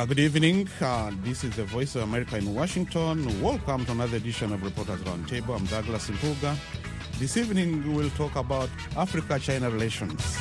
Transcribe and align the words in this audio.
Uh, 0.00 0.06
good 0.06 0.18
evening. 0.18 0.66
Uh, 0.80 1.10
this 1.22 1.44
is 1.44 1.54
the 1.56 1.64
Voice 1.66 1.94
of 1.94 2.00
America 2.04 2.38
in 2.38 2.54
Washington. 2.54 3.18
Welcome 3.42 3.84
to 3.84 3.92
another 3.92 4.16
edition 4.16 4.50
of 4.50 4.62
Reporters 4.62 4.98
Roundtable. 5.00 5.54
I'm 5.54 5.66
Douglas 5.66 6.08
Mpuga. 6.08 6.56
This 7.18 7.36
evening 7.36 7.86
we 7.86 7.92
will 7.92 8.08
talk 8.16 8.34
about 8.36 8.70
Africa-China 8.96 9.68
relations. 9.68 10.38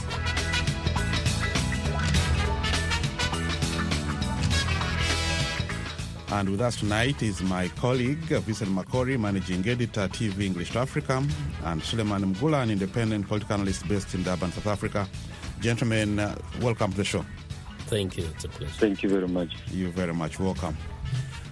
And 6.32 6.48
with 6.48 6.62
us 6.62 6.78
tonight 6.78 7.22
is 7.22 7.42
my 7.42 7.68
colleague, 7.68 8.20
Vincent 8.20 8.72
Makori, 8.72 9.20
managing 9.20 9.68
editor, 9.68 10.08
TV 10.08 10.44
English 10.44 10.72
to 10.72 10.80
Africa, 10.80 11.22
and 11.66 11.84
Suleiman 11.84 12.34
Mgula, 12.34 12.64
an 12.64 12.72
independent 12.72 13.28
political 13.28 13.56
analyst 13.56 13.86
based 13.90 14.14
in 14.14 14.24
Durban, 14.24 14.54
South 14.54 14.68
Africa. 14.68 15.06
Gentlemen, 15.60 16.18
uh, 16.18 16.34
welcome 16.62 16.92
to 16.92 16.98
the 17.00 17.04
show. 17.04 17.26
Thank 17.90 18.18
you. 18.18 18.26
It's 18.36 18.46
a 18.46 18.50
pleasure. 18.50 18.72
Thank 18.74 19.02
you 19.02 19.10
very 19.10 19.28
much. 19.28 19.50
You're 19.72 19.90
very 19.90 20.14
much 20.14 20.40
welcome. 20.40 20.78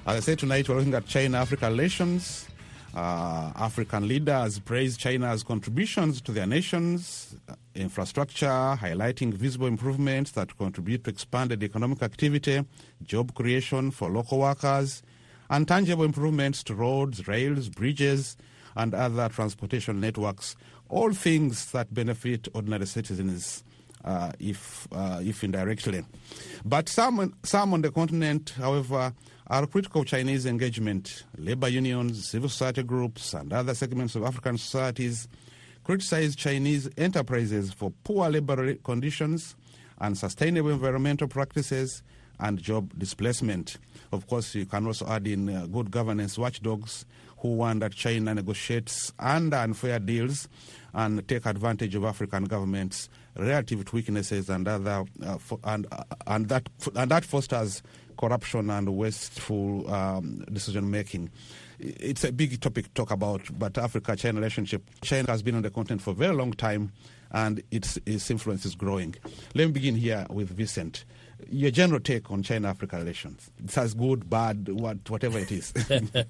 As 0.05 0.17
I 0.17 0.19
said 0.19 0.37
tonight, 0.37 0.69
we're 0.69 0.75
looking 0.75 0.93
at 0.93 1.07
China-Africa 1.07 1.67
relations. 1.67 2.47
Uh, 2.93 3.51
African 3.55 4.07
leaders 4.07 4.59
praise 4.59 4.97
China's 4.97 5.41
contributions 5.41 6.21
to 6.21 6.31
their 6.31 6.45
nations, 6.45 7.35
uh, 7.49 7.55
infrastructure, 7.73 8.45
highlighting 8.45 9.33
visible 9.33 9.65
improvements 9.65 10.31
that 10.31 10.55
contribute 10.57 11.03
to 11.05 11.09
expanded 11.09 11.63
economic 11.63 12.03
activity, 12.03 12.63
job 13.03 13.33
creation 13.33 13.89
for 13.89 14.09
local 14.09 14.39
workers, 14.39 15.01
and 15.49 15.67
tangible 15.67 16.03
improvements 16.03 16.63
to 16.63 16.75
roads, 16.75 17.27
rails, 17.27 17.67
bridges, 17.67 18.37
and 18.75 18.93
other 18.93 19.27
transportation 19.29 19.99
networks, 19.99 20.55
all 20.89 21.13
things 21.13 21.71
that 21.71 21.91
benefit 21.93 22.47
ordinary 22.53 22.85
citizens. 22.85 23.63
Uh, 24.05 24.31
if 24.39 24.87
uh, 24.91 25.19
if 25.21 25.43
indirectly, 25.43 26.05
but 26.63 26.87
some 26.87 27.33
some 27.43 27.73
on 27.73 27.81
the 27.81 27.91
continent, 27.91 28.53
however, 28.55 29.11
are 29.47 29.67
critical 29.67 30.01
of 30.01 30.07
Chinese 30.07 30.45
engagement. 30.45 31.23
Labor 31.37 31.67
unions, 31.67 32.29
civil 32.29 32.47
society 32.47 32.83
groups, 32.83 33.33
and 33.33 33.51
other 33.51 33.73
segments 33.73 34.15
of 34.15 34.23
African 34.23 34.57
societies 34.57 35.27
criticize 35.83 36.35
Chinese 36.35 36.89
enterprises 36.97 37.73
for 37.73 37.91
poor 38.03 38.29
labor 38.29 38.75
conditions, 38.75 39.55
unsustainable 39.99 40.69
environmental 40.69 41.27
practices, 41.27 42.03
and 42.39 42.61
job 42.61 42.91
displacement. 42.97 43.77
Of 44.11 44.27
course, 44.27 44.53
you 44.55 44.65
can 44.65 44.85
also 44.85 45.07
add 45.07 45.27
in 45.27 45.49
uh, 45.49 45.65
good 45.65 45.89
governance 45.91 46.37
watchdogs 46.37 47.05
who 47.39 47.55
warn 47.55 47.79
that 47.79 47.93
China 47.93 48.33
negotiates 48.33 49.13
under 49.19 49.57
unfair 49.57 49.99
deals 49.99 50.47
and 50.93 51.25
take 51.27 51.45
advantage 51.45 51.95
of 51.95 52.03
African 52.03 52.45
governments' 52.45 53.09
relative 53.37 53.91
weaknesses 53.93 54.49
and 54.49 54.67
other 54.67 55.05
uh, 55.25 55.37
and 55.63 55.87
uh, 55.91 56.03
and 56.27 56.49
that 56.49 56.69
and 56.95 57.11
that 57.11 57.25
fosters 57.25 57.81
corruption 58.17 58.69
and 58.69 58.95
wasteful 58.95 59.89
um, 59.93 60.43
decision 60.51 60.89
making. 60.89 61.29
It's 61.79 62.23
a 62.23 62.31
big 62.31 62.59
topic 62.59 62.85
to 62.85 62.91
talk 62.91 63.11
about, 63.11 63.41
but 63.57 63.77
Africa-China 63.77 64.39
relationship. 64.39 64.83
China 65.01 65.29
has 65.29 65.43
been 65.43 65.55
on 65.55 65.61
the 65.61 65.69
continent 65.69 66.01
for 66.01 66.09
a 66.09 66.15
very 66.15 66.33
long 66.33 66.53
time, 66.53 66.91
and 67.31 67.61
its, 67.69 67.99
its 68.07 68.31
influence 68.31 68.65
is 68.65 68.73
growing. 68.73 69.15
Let 69.53 69.67
me 69.67 69.73
begin 69.73 69.95
here 69.95 70.25
with 70.31 70.49
Vincent. 70.49 71.05
Your 71.51 71.69
general 71.69 71.99
take 71.99 72.31
on 72.31 72.41
China-Africa 72.41 72.97
relations. 72.97 73.51
It's 73.63 73.77
as 73.77 73.93
good, 73.93 74.27
bad, 74.27 74.69
what, 74.69 75.07
whatever 75.09 75.37
it 75.37 75.51
is. 75.51 75.71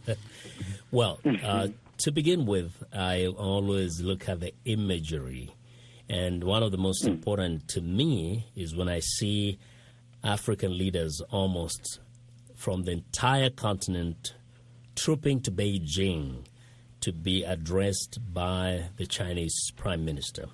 Well, 0.92 1.20
uh, 1.44 1.68
to 1.98 2.12
begin 2.12 2.46
with, 2.46 2.84
I 2.94 3.28
always 3.28 4.02
look 4.02 4.30
at 4.30 4.40
the 4.40 4.54
imagery. 4.66 5.54
And 6.10 6.44
one 6.44 6.64
of 6.64 6.72
the 6.72 6.78
most 6.78 7.06
important 7.06 7.68
to 7.70 7.82
me 7.82 8.48
is 8.56 8.76
when 8.76 8.88
I 8.88 9.00
see 9.00 9.60
African 10.24 10.78
leaders 10.78 11.22
almost 11.30 12.00
from 12.56 12.84
the 12.84 12.92
entire 12.92 13.50
continent 13.50 14.34
trooping 14.96 15.42
to 15.42 15.52
Beijing 15.52 16.46
to 17.02 17.12
be 17.14 17.44
addressed 17.44 18.20
by 18.34 18.86
the 18.98 19.06
Chinese 19.06 19.72
Prime 19.76 20.04
Minister. 20.04 20.46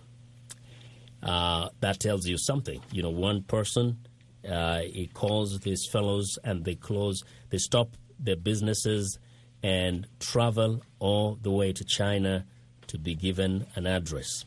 Uh, 1.22 1.69
that 1.80 2.00
tells 2.00 2.28
you 2.28 2.38
something. 2.38 2.81
You 2.92 3.03
know, 3.03 3.09
one 3.09 3.44
person, 3.44 3.97
uh, 4.47 4.80
he 4.80 5.08
calls 5.13 5.58
these 5.59 5.88
fellows 5.90 6.38
and 6.44 6.66
they 6.66 6.75
close, 6.75 7.24
they 7.50 7.58
stop 7.58 7.96
their 8.19 8.36
businesses 8.36 9.18
and 9.63 10.06
travel 10.19 10.81
all 11.00 11.40
the 11.42 11.52
way 11.52 11.72
to 11.72 11.86
China 11.86 12.46
to 12.88 12.97
be 12.97 13.16
given 13.16 13.66
an 13.75 13.88
address, 13.88 14.44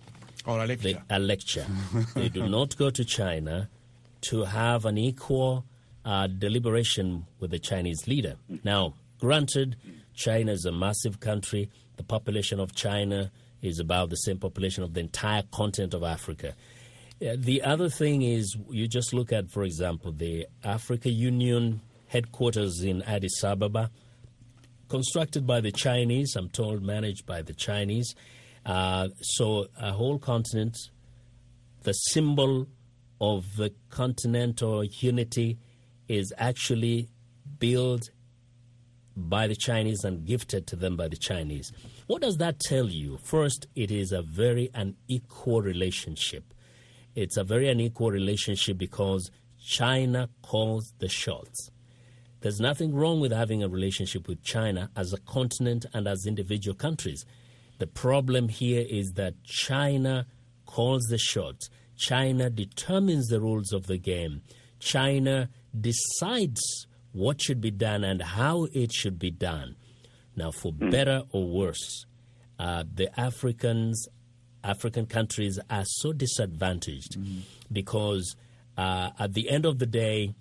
or 0.47 0.63
a 0.63 0.67
they, 0.67 0.77
lecture. 0.95 1.03
a 1.11 1.19
lecture. 1.19 1.67
they 2.15 2.29
do 2.29 2.49
not 2.49 2.77
go 2.77 2.91
to 2.91 3.05
China 3.05 3.69
to 4.23 4.45
have 4.45 4.85
an 4.85 4.97
equal 4.99 5.65
uh, 6.05 6.27
deliberation 6.27 7.27
with 7.41 7.51
the 7.51 7.59
Chinese 7.59 8.07
leader. 8.07 8.37
Now, 8.65 8.95
granted, 9.21 9.77
China 10.15 10.53
is 10.53 10.65
a 10.65 10.73
massive 10.73 11.21
country. 11.21 11.69
The 11.97 12.03
population 12.05 12.61
of 12.61 12.75
China 12.75 13.31
is 13.63 13.79
about 13.81 14.11
the 14.11 14.17
same 14.17 14.39
population 14.39 14.83
of 14.85 14.95
the 14.95 15.01
entire 15.01 15.43
continent 15.51 15.95
of 15.95 16.03
Africa. 16.03 16.55
Uh, 17.21 17.35
The 17.37 17.63
other 17.63 17.89
thing 17.89 18.23
is, 18.23 18.57
you 18.71 18.87
just 18.87 19.13
look 19.15 19.33
at, 19.33 19.51
for 19.51 19.63
example, 19.65 20.13
the 20.13 20.47
Africa 20.63 21.11
Union 21.11 21.81
headquarters 22.09 22.83
in 22.83 23.03
Addis 23.03 23.43
Ababa, 23.43 23.91
constructed 24.89 25.47
by 25.47 25.61
the 25.61 25.73
Chinese, 25.73 26.37
I'm 26.37 26.49
told, 26.49 26.83
managed 26.83 27.27
by 27.27 27.43
the 27.43 27.53
Chinese. 27.55 28.15
Uh, 28.67 29.09
so, 29.21 29.69
a 29.81 29.93
whole 29.93 30.19
continent, 30.19 30.77
the 31.85 31.93
symbol 31.93 32.67
of 33.21 33.57
the 33.57 33.73
continental 33.91 34.83
unity 34.85 35.59
is 36.09 36.33
actually 36.37 37.09
built 37.59 38.11
by 39.17 39.47
the 39.47 39.57
Chinese 39.57 40.05
and 40.05 40.27
gifted 40.27 40.67
to 40.67 40.77
them 40.77 40.97
by 40.97 41.09
the 41.09 41.17
Chinese. 41.17 41.73
What 42.07 42.23
does 42.23 42.37
that 42.37 42.61
tell 42.61 42.89
you? 42.89 43.19
First, 43.23 43.67
it 43.75 43.91
is 43.91 44.13
a 44.13 44.21
very 44.21 44.69
unequal 44.75 45.63
relationship. 45.63 46.53
It's 47.15 47.37
a 47.37 47.45
very 47.45 47.69
unequal 47.69 48.11
relationship 48.11 48.77
because 48.77 49.31
China 49.65 50.29
calls 50.43 50.93
the 50.99 51.09
shots. 51.09 51.71
There's 52.41 52.61
nothing 52.61 52.95
wrong 52.95 53.21
with 53.21 53.33
having 53.33 53.63
a 53.63 53.69
relationship 53.69 54.29
with 54.29 54.43
China 54.43 54.91
as 54.95 55.13
a 55.13 55.19
continent 55.19 55.87
and 55.95 56.07
as 56.07 56.27
individual 56.27 56.77
countries. 56.77 57.25
The 57.79 57.87
problem 57.87 58.49
here 58.49 58.85
is 58.89 59.13
that 59.13 59.43
China 59.45 60.27
calls 60.65 61.03
the 61.05 61.19
shots. 61.19 61.69
China 61.97 62.51
determines 62.51 63.29
the 63.29 63.41
rules 63.41 63.73
of 63.73 63.87
the 63.87 63.99
game. 63.99 64.43
China 64.79 65.49
decides 65.79 66.87
what 67.13 67.41
should 67.41 67.61
be 67.61 67.71
done 67.71 68.05
and 68.05 68.21
how 68.21 68.67
it 68.73 68.93
should 68.93 69.19
be 69.19 69.31
done. 69.31 69.77
Now, 70.37 70.51
for 70.51 70.73
better 70.73 71.23
or 71.33 71.47
worse, 71.49 72.05
uh, 72.59 72.85
the 72.93 73.19
Africans, 73.19 74.07
African 74.63 75.07
countries 75.07 75.59
are 75.71 75.85
so 75.87 76.13
disadvantaged 76.13 77.17
because 77.73 78.37
uh, 78.77 79.11
at 79.19 79.33
the 79.33 79.49
end 79.49 79.65
of 79.65 79.79
the 79.79 79.87
day, 79.87 80.35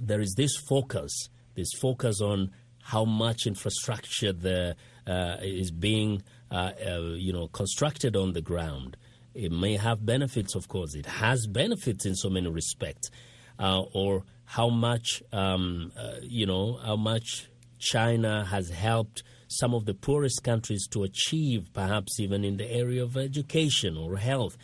there 0.00 0.20
is 0.20 0.34
this 0.36 0.56
focus, 0.56 1.28
this 1.54 1.70
focus 1.80 2.20
on 2.22 2.50
how 2.82 3.04
much 3.04 3.46
infrastructure 3.46 4.32
the, 4.32 4.76
uh, 5.06 5.36
is 5.42 5.70
being, 5.70 6.22
uh, 6.50 6.72
uh, 6.86 7.00
you 7.16 7.32
know, 7.32 7.48
constructed 7.48 8.16
on 8.16 8.32
the 8.32 8.42
ground. 8.42 8.96
It 9.34 9.52
may 9.52 9.76
have 9.76 10.04
benefits, 10.04 10.54
of 10.54 10.68
course. 10.68 10.94
It 10.94 11.06
has 11.06 11.46
benefits 11.46 12.04
in 12.04 12.16
so 12.16 12.28
many 12.28 12.48
respects, 12.48 13.10
uh, 13.58 13.82
or 13.92 14.24
how 14.44 14.68
much, 14.68 15.22
um, 15.32 15.92
uh, 15.96 16.16
you 16.22 16.46
know, 16.46 16.80
how 16.84 16.96
much 16.96 17.48
China 17.78 18.44
has 18.44 18.70
helped 18.70 19.22
some 19.46 19.74
of 19.74 19.84
the 19.84 19.94
poorest 19.94 20.42
countries 20.42 20.86
to 20.88 21.02
achieve, 21.02 21.72
perhaps 21.72 22.18
even 22.20 22.44
in 22.44 22.56
the 22.56 22.70
area 22.70 23.02
of 23.02 23.16
education 23.16 23.96
or 23.96 24.16
health. 24.16 24.56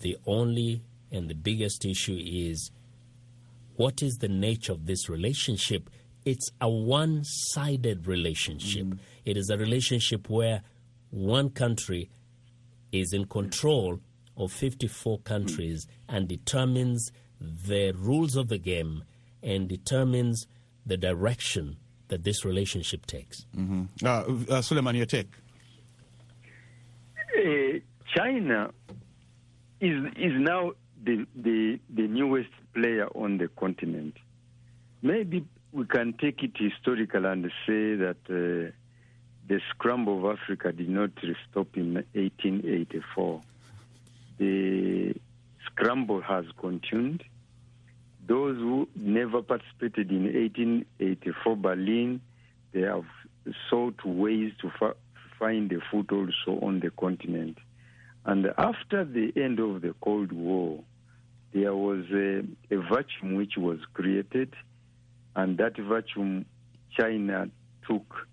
The 0.00 0.16
only 0.26 0.82
and 1.10 1.28
the 1.28 1.34
biggest 1.34 1.84
issue 1.84 2.18
is 2.20 2.70
what 3.76 4.02
is 4.02 4.16
the 4.16 4.28
nature 4.28 4.72
of 4.72 4.86
this 4.86 5.08
relationship? 5.08 5.90
It's 6.24 6.48
a 6.60 6.68
one 6.68 7.22
sided 7.24 8.06
relationship. 8.06 8.86
It 9.24 9.36
is 9.36 9.50
a 9.50 9.56
relationship 9.56 10.28
where 10.28 10.62
one 11.14 11.48
country 11.48 12.10
is 12.90 13.12
in 13.12 13.24
control 13.26 14.00
of 14.36 14.50
54 14.52 15.20
countries 15.20 15.86
and 16.08 16.26
determines 16.26 17.12
the 17.40 17.92
rules 17.92 18.34
of 18.34 18.48
the 18.48 18.58
game 18.58 19.04
and 19.42 19.68
determines 19.68 20.46
the 20.84 20.96
direction 20.96 21.76
that 22.08 22.24
this 22.24 22.44
relationship 22.44 23.06
takes. 23.06 23.46
uh, 24.04 24.24
uh, 24.50 24.60
Suleiman, 24.60 24.96
your 24.96 25.06
take? 25.06 25.28
Uh, 27.36 27.78
China 28.16 28.70
is 29.80 30.04
is 30.16 30.32
now 30.36 30.72
the, 31.04 31.26
the 31.36 31.78
the 31.94 32.08
newest 32.08 32.50
player 32.74 33.06
on 33.14 33.38
the 33.38 33.48
continent. 33.48 34.16
Maybe 35.02 35.44
we 35.72 35.84
can 35.86 36.14
take 36.14 36.42
it 36.42 36.52
historical 36.56 37.26
and 37.26 37.44
say 37.66 37.94
that 37.96 38.16
uh, 38.30 38.72
the 39.46 39.60
scramble 39.70 40.18
of 40.30 40.38
Africa 40.38 40.72
did 40.72 40.88
not 40.88 41.10
stop 41.50 41.76
in 41.76 41.94
1884. 42.14 43.40
The 44.38 45.14
scramble 45.66 46.22
has 46.22 46.44
continued. 46.58 47.24
Those 48.26 48.56
who 48.56 48.88
never 48.96 49.42
participated 49.42 50.10
in 50.10 50.24
1884 50.24 51.56
Berlin, 51.56 52.20
they 52.72 52.80
have 52.80 53.04
sought 53.68 54.02
ways 54.04 54.52
to 54.62 54.70
fa- 54.78 54.96
find 55.38 55.70
a 55.72 55.80
foothold 55.90 56.32
also 56.46 56.64
on 56.64 56.80
the 56.80 56.90
continent. 56.90 57.58
And 58.24 58.46
after 58.56 59.04
the 59.04 59.30
end 59.36 59.60
of 59.60 59.82
the 59.82 59.94
Cold 60.00 60.32
War, 60.32 60.82
there 61.52 61.74
was 61.74 62.06
a, 62.10 62.38
a 62.74 62.78
vacuum 62.80 63.34
which 63.34 63.58
was 63.58 63.78
created, 63.92 64.54
and 65.36 65.58
that 65.58 65.76
vacuum, 65.76 66.46
China 66.98 67.50
took 67.86 68.26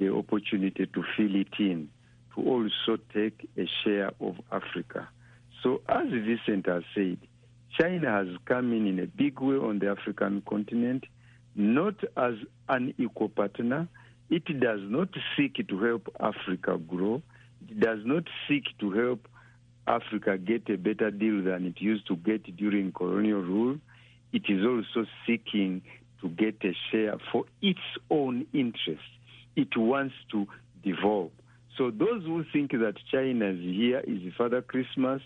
the 0.00 0.12
opportunity 0.12 0.86
to 0.86 1.04
fill 1.16 1.36
it 1.36 1.54
in, 1.58 1.88
to 2.34 2.42
also 2.42 3.00
take 3.14 3.48
a 3.56 3.68
share 3.84 4.10
of 4.20 4.36
Africa. 4.50 5.08
So, 5.62 5.82
as 5.88 6.06
Vincent 6.08 6.66
has 6.66 6.82
said, 6.94 7.18
China 7.78 8.10
has 8.10 8.28
come 8.46 8.72
in 8.72 8.86
in 8.86 8.98
a 8.98 9.06
big 9.06 9.40
way 9.40 9.56
on 9.56 9.78
the 9.78 9.90
African 9.90 10.42
continent, 10.48 11.04
not 11.54 11.94
as 12.16 12.34
an 12.68 12.94
equal 12.98 13.28
partner. 13.28 13.86
It 14.30 14.46
does 14.60 14.80
not 14.82 15.08
seek 15.36 15.66
to 15.68 15.82
help 15.82 16.08
Africa 16.18 16.78
grow. 16.78 17.22
It 17.68 17.78
does 17.78 18.00
not 18.04 18.24
seek 18.48 18.64
to 18.80 18.90
help 18.92 19.28
Africa 19.86 20.38
get 20.38 20.68
a 20.70 20.78
better 20.78 21.10
deal 21.10 21.42
than 21.42 21.66
it 21.66 21.80
used 21.80 22.06
to 22.08 22.16
get 22.16 22.56
during 22.56 22.92
colonial 22.92 23.42
rule. 23.42 23.76
It 24.32 24.44
is 24.48 24.64
also 24.64 25.06
seeking 25.26 25.82
to 26.22 26.28
get 26.28 26.56
a 26.64 26.74
share 26.90 27.16
for 27.32 27.44
its 27.60 27.80
own 28.10 28.46
interest. 28.52 29.02
It 29.60 29.76
wants 29.76 30.14
to 30.32 30.46
devolve. 30.82 31.32
So 31.76 31.90
those 31.90 32.22
who 32.24 32.44
think 32.50 32.72
that 32.72 32.94
China's 33.12 33.60
here 33.60 34.00
is 34.00 34.32
Father 34.38 34.62
Christmas, 34.62 35.20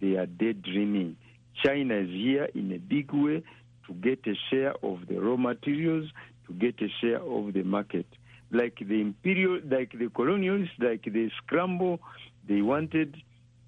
they 0.00 0.16
are 0.16 0.26
daydreaming. 0.26 1.16
China 1.64 1.94
is 1.94 2.10
here 2.10 2.48
in 2.52 2.72
a 2.72 2.78
big 2.78 3.12
way 3.12 3.44
to 3.86 3.92
get 3.94 4.26
a 4.26 4.34
share 4.50 4.74
of 4.82 5.06
the 5.08 5.20
raw 5.20 5.36
materials, 5.36 6.10
to 6.48 6.52
get 6.52 6.74
a 6.82 6.88
share 7.00 7.22
of 7.22 7.52
the 7.52 7.62
market. 7.62 8.06
Like 8.50 8.78
the 8.80 9.00
imperial, 9.00 9.60
like 9.70 9.92
the 9.96 10.08
colonials, 10.08 10.68
like 10.80 11.04
the 11.04 11.30
scramble, 11.38 12.00
they 12.48 12.62
wanted 12.62 13.16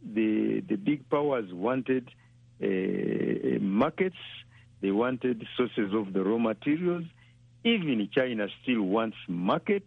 the 0.03 0.63
the 0.69 0.77
big 0.77 1.09
powers 1.11 1.53
wanted 1.53 2.11
uh, 2.63 3.59
markets, 3.61 4.23
they 4.81 4.91
wanted 4.91 5.47
sources 5.57 5.95
of 5.95 6.13
the 6.13 6.23
raw 6.25 6.39
materials. 6.39 7.05
Even 7.65 8.09
China 8.13 8.47
still 8.63 8.83
wants 8.83 9.17
market, 9.29 9.85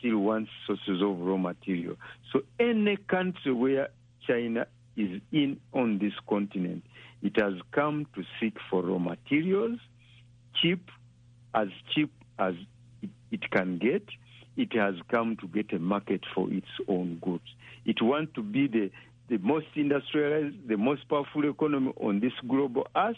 still 0.00 0.18
wants 0.18 0.50
sources 0.66 1.00
of 1.02 1.20
raw 1.20 1.36
material. 1.36 1.96
So 2.32 2.42
any 2.58 2.96
country 2.96 3.52
where 3.52 3.88
China 4.26 4.66
is 4.96 5.20
in 5.30 5.60
on 5.72 5.98
this 5.98 6.14
continent, 6.28 6.82
it 7.22 7.38
has 7.40 7.54
come 7.72 8.06
to 8.14 8.24
seek 8.40 8.56
for 8.68 8.82
raw 8.82 8.98
materials, 8.98 9.78
cheap, 10.60 10.90
as 11.54 11.68
cheap 11.94 12.12
as 12.38 12.54
it, 13.30 13.50
can 13.50 13.78
get. 13.78 14.04
It 14.56 14.72
has 14.74 14.94
come 15.08 15.36
to 15.40 15.46
get 15.46 15.72
a 15.72 15.78
market 15.78 16.22
for 16.34 16.52
its 16.52 16.66
own 16.88 17.18
goods. 17.22 17.44
It 17.84 18.02
wants 18.02 18.32
to 18.34 18.42
be 18.42 18.66
the 18.66 18.90
the 19.28 19.38
most 19.38 19.66
industrialized, 19.76 20.56
the 20.66 20.76
most 20.76 21.08
powerful 21.08 21.48
economy 21.48 21.92
on 22.00 22.18
this 22.18 22.32
global 22.48 22.88
earth, 22.96 23.14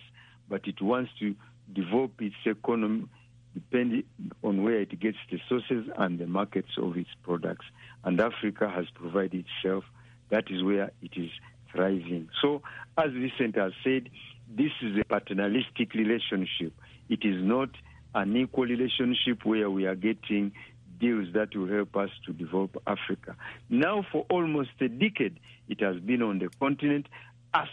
but 0.47 0.61
it 0.67 0.83
wants 0.83 1.11
to 1.21 1.35
develop 1.73 2.11
its 2.21 2.37
economy 2.45 3.07
depending 3.55 4.05
on 4.43 4.63
where 4.63 4.81
it 4.81 4.99
gets 4.99 5.19
the 5.31 5.39
sources 5.49 5.89
and 5.97 6.19
the 6.19 6.27
markets 6.27 6.71
of 6.79 6.97
its 6.97 7.11
products. 7.23 7.67
And 8.05 8.21
Africa 8.21 8.69
has 8.69 8.87
provided 8.95 9.45
itself. 9.45 9.85
That 10.31 10.51
is 10.51 10.63
where 10.63 10.91
it 11.03 11.13
is 11.17 11.31
thriving. 11.71 12.29
So, 12.41 12.63
as 12.97 13.11
Vincent 13.13 13.57
has 13.57 13.73
said, 13.85 14.09
this 14.49 14.73
is 14.83 14.99
a 14.99 15.05
paternalistic 15.05 15.95
relationship. 15.95 16.73
It 17.09 17.21
is 17.25 17.43
not 17.43 17.71
an 18.15 18.37
equal 18.37 18.65
relationship 18.65 19.45
where 19.45 19.71
we 19.71 19.87
are 19.87 19.95
getting 19.95 20.53
deals 21.01 21.29
that 21.35 21.55
will 21.57 21.69
help 21.69 21.97
us 21.97 22.11
to 22.27 22.33
develop 22.33 22.81
Africa. 22.87 23.37
Now, 23.69 24.07
for 24.13 24.25
almost 24.31 24.71
a 24.81 24.89
decade, 24.89 25.41
it 25.69 25.81
has 25.81 25.97
been 26.01 26.23
on 26.23 26.39
the 26.39 26.49
continent. 26.61 27.07
Ask 27.55 27.71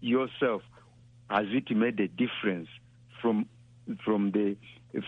yourself, 0.00 0.62
has 1.28 1.46
it 1.50 1.74
made 1.74 1.98
a 2.00 2.08
difference 2.08 2.68
from 3.20 3.46
from 4.04 4.32
the 4.32 4.56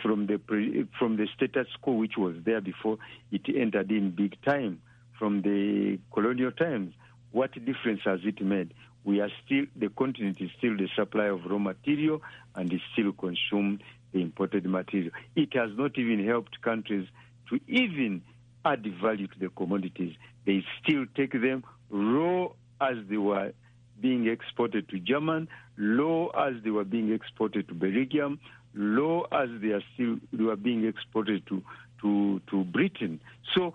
from 0.03 0.27
the 0.27 0.39
pre, 0.39 0.87
from 0.99 1.17
the 1.17 1.27
status 1.35 1.67
quo 1.81 1.95
which 1.95 2.17
was 2.17 2.35
there 2.45 2.61
before 2.61 2.99
it 3.31 3.43
entered 3.49 3.91
in 3.91 4.11
big 4.11 4.41
time 4.43 4.81
from 5.19 5.43
the 5.43 5.99
colonial 6.13 6.53
times? 6.53 6.95
What 7.33 7.53
difference 7.53 8.01
has 8.05 8.21
it 8.25 8.43
made? 8.43 8.75
We 9.05 9.21
are 9.21 9.31
still 9.45 9.65
the 9.77 9.89
continent 9.89 10.39
is 10.41 10.51
still 10.59 10.77
the 10.77 10.89
supply 10.95 11.27
of 11.27 11.45
raw 11.47 11.59
material 11.59 12.21
and 12.55 12.73
is 12.73 12.81
still 12.93 13.13
consume 13.13 13.79
the 14.13 14.21
imported 14.21 14.67
material. 14.67 15.13
It 15.37 15.55
has 15.55 15.71
not 15.77 15.97
even 15.97 16.25
helped 16.27 16.61
countries 16.63 17.09
to 17.49 17.61
even 17.67 18.23
add 18.65 18.85
value 19.03 19.27
to 19.27 19.39
the 19.39 19.49
commodities. 19.49 20.15
They 20.45 20.65
still 20.83 21.07
take 21.17 21.33
them 21.33 21.65
raw 21.89 22.49
as 22.81 22.97
they 23.09 23.17
were 23.17 23.53
being 24.01 24.29
exported 24.29 24.89
to 24.89 24.99
German, 24.99 25.49
low 25.77 26.29
as 26.29 26.55
they 26.65 26.71
were 26.71 26.85
being 26.85 27.13
exported 27.13 27.69
to 27.69 27.75
Belgium, 27.75 28.41
low 28.75 29.27
as 29.33 29.49
they 29.61 29.69
are 29.69 29.83
still 29.95 30.17
they 30.33 30.45
are 30.45 30.57
being 30.57 30.87
exported 30.87 31.47
to 31.47 31.63
to 32.03 32.41
to 32.51 32.65
Britain. 32.65 33.21
So 33.55 33.75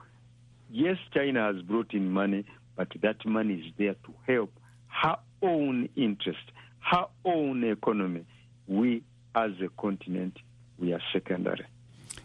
yes, 0.70 0.98
China 1.14 1.52
has 1.54 1.62
brought 1.62 1.94
in 1.94 2.12
money, 2.12 2.46
but 2.76 2.90
that 3.02 3.26
money 3.26 3.56
is 3.56 3.74
there 3.78 3.94
to 3.94 4.14
help 4.26 4.52
her 4.88 5.18
own 5.42 5.90
interest, 5.96 6.52
her 6.80 7.06
own 7.24 7.64
economy. 7.64 8.26
We 8.68 9.04
as 9.36 9.52
a 9.64 9.70
continent, 9.82 10.38
we 10.80 10.94
are 10.94 11.02
secondary. 11.12 11.66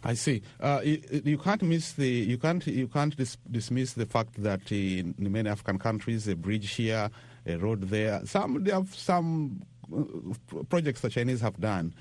I 0.02 0.14
see. 0.14 0.42
Uh, 0.58 0.80
you, 0.82 1.02
you, 1.24 1.38
can't 1.38 1.62
miss 1.62 1.92
the 1.92 2.08
you 2.08 2.38
can't 2.38 2.66
you 2.66 2.88
can't 2.88 3.14
dis- 3.16 3.36
dismiss 3.50 3.92
the 3.92 4.06
fact 4.06 4.42
that 4.42 4.72
in 4.72 5.14
many 5.18 5.48
African 5.48 5.78
countries, 5.78 6.26
a 6.28 6.34
bridge 6.34 6.70
here, 6.74 7.10
a 7.46 7.56
road 7.56 7.82
there, 7.82 8.22
some 8.24 8.62
they 8.64 8.70
have 8.70 8.94
some 8.94 9.60
uh, 9.62 9.69
projects 10.68 11.00
the 11.00 11.10
Chinese 11.10 11.40
have 11.40 11.58
done. 11.60 11.94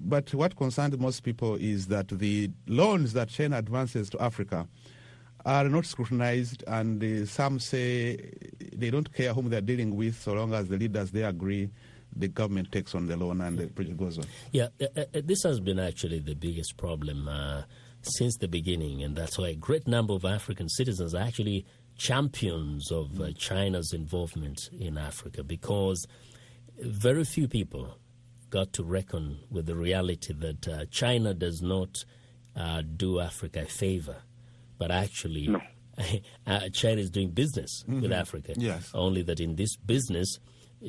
But 0.00 0.32
what 0.34 0.56
concerns 0.56 0.98
most 0.98 1.22
people 1.22 1.56
is 1.56 1.86
that 1.88 2.08
the 2.08 2.50
loans 2.66 3.12
that 3.12 3.28
China 3.28 3.58
advances 3.58 4.10
to 4.10 4.22
Africa 4.22 4.66
are 5.44 5.68
not 5.68 5.86
scrutinized, 5.86 6.62
and 6.66 7.02
uh, 7.02 7.26
some 7.26 7.58
say 7.58 8.32
they 8.74 8.90
don't 8.90 9.12
care 9.12 9.34
whom 9.34 9.50
they're 9.50 9.60
dealing 9.60 9.96
with, 9.96 10.20
so 10.20 10.34
long 10.34 10.54
as 10.54 10.68
the 10.68 10.76
leaders 10.76 11.10
they 11.10 11.24
agree 11.24 11.70
the 12.14 12.28
government 12.28 12.70
takes 12.70 12.94
on 12.94 13.06
the 13.06 13.16
loan 13.16 13.40
and 13.40 13.58
the 13.58 13.66
project 13.68 13.96
goes 13.96 14.18
on. 14.18 14.24
Yeah, 14.52 14.68
uh, 14.80 14.86
uh, 14.96 15.04
this 15.24 15.42
has 15.44 15.60
been 15.60 15.78
actually 15.78 16.18
the 16.18 16.34
biggest 16.34 16.76
problem 16.76 17.28
uh, 17.28 17.62
since 18.02 18.36
the 18.36 18.48
beginning, 18.48 19.02
and 19.02 19.16
that's 19.16 19.38
why 19.38 19.48
a 19.48 19.54
great 19.54 19.88
number 19.88 20.12
of 20.12 20.24
African 20.24 20.68
citizens 20.68 21.14
are 21.14 21.22
actually 21.22 21.64
champions 21.96 22.90
of 22.90 23.20
uh, 23.20 23.32
China's 23.32 23.92
involvement 23.92 24.58
in 24.78 24.98
Africa 24.98 25.42
because 25.42 26.06
very 26.82 27.24
few 27.24 27.48
people 27.48 27.96
got 28.50 28.72
to 28.74 28.84
reckon 28.84 29.38
with 29.50 29.66
the 29.66 29.74
reality 29.74 30.32
that 30.34 30.68
uh, 30.68 30.84
China 30.90 31.32
does 31.32 31.62
not 31.62 32.04
uh, 32.54 32.82
do 32.82 33.20
Africa 33.20 33.62
a 33.62 33.66
favor, 33.66 34.16
but 34.78 34.90
actually. 34.90 35.48
No. 35.48 35.60
China 36.72 37.00
is 37.00 37.10
doing 37.10 37.30
business 37.30 37.84
mm-hmm. 37.86 38.00
with 38.00 38.12
Africa. 38.12 38.54
Yes. 38.56 38.90
Only 38.94 39.22
that 39.22 39.40
in 39.40 39.56
this 39.56 39.76
business, 39.76 40.38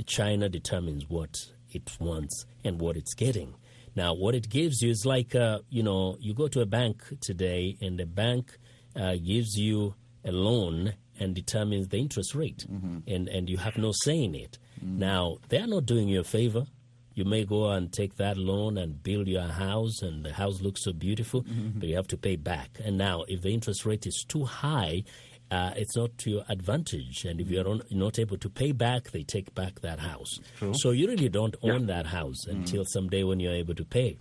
China 0.06 0.50
determines 0.50 1.10
what 1.10 1.36
it 1.72 1.92
wants 2.00 2.46
and 2.64 2.80
what 2.80 2.96
it's 2.96 3.14
getting. 3.14 3.56
Now, 3.96 4.14
what 4.14 4.34
it 4.34 4.50
gives 4.50 4.82
you 4.82 4.90
is 4.90 5.06
like, 5.06 5.36
uh, 5.36 5.60
you 5.70 5.84
know, 5.84 6.18
you 6.20 6.34
go 6.34 6.48
to 6.48 6.62
a 6.62 6.66
bank 6.66 7.04
today 7.22 7.78
and 7.82 8.00
the 8.00 8.06
bank 8.06 8.58
uh, 8.96 9.16
gives 9.16 9.56
you 9.56 9.96
a 10.26 10.32
loan 10.32 10.94
and 11.20 11.36
determines 11.36 11.90
the 11.90 11.98
interest 11.98 12.34
rate, 12.34 12.66
mm-hmm. 12.70 13.00
and, 13.08 13.28
and 13.28 13.50
you 13.50 13.58
have 13.58 13.78
no 13.78 13.92
say 14.04 14.24
in 14.24 14.34
it. 14.34 14.58
Mm-hmm. 14.84 15.00
Now, 15.00 15.38
they're 15.50 15.68
not 15.68 15.86
doing 15.86 16.08
you 16.08 16.20
a 16.20 16.24
favor. 16.24 16.66
You 17.14 17.26
may 17.26 17.46
go 17.46 17.70
and 17.70 17.94
take 17.94 18.16
that 18.16 18.38
loan 18.38 18.78
and 18.78 19.02
build 19.02 19.28
your 19.28 19.44
house, 19.44 20.02
and 20.02 20.26
the 20.26 20.34
house 20.34 20.62
looks 20.62 20.84
so 20.84 20.94
beautiful, 20.94 21.44
mm-hmm. 21.44 21.80
but 21.80 21.88
you 21.88 21.96
have 21.96 22.08
to 22.08 22.18
pay 22.18 22.36
back. 22.38 22.80
And 22.84 22.98
now, 22.98 23.24
if 23.28 23.42
the 23.42 23.54
interest 23.54 23.86
rate 23.86 24.08
is 24.08 24.26
too 24.28 24.46
high, 24.46 25.04
uh, 25.52 25.72
it's 25.76 25.96
not 25.96 26.18
to 26.18 26.32
your 26.32 26.44
advantage. 26.50 27.26
And 27.26 27.40
if 27.40 27.50
you're 27.50 27.68
on, 27.68 27.84
not 27.92 28.18
able 28.18 28.38
to 28.38 28.50
pay 28.50 28.72
back, 28.72 29.12
they 29.12 29.22
take 29.22 29.54
back 29.54 29.82
that 29.82 30.00
house. 30.00 30.40
True. 30.58 30.74
So 30.76 30.90
you 30.90 31.08
really 31.08 31.30
don't 31.30 31.56
own 31.62 31.82
yeah. 31.82 31.96
that 31.96 32.06
house 32.08 32.46
mm. 32.48 32.54
until 32.54 32.86
someday 32.86 33.24
when 33.24 33.40
you're 33.40 33.54
able 33.54 33.76
to 33.76 33.86
pay. 33.86 34.18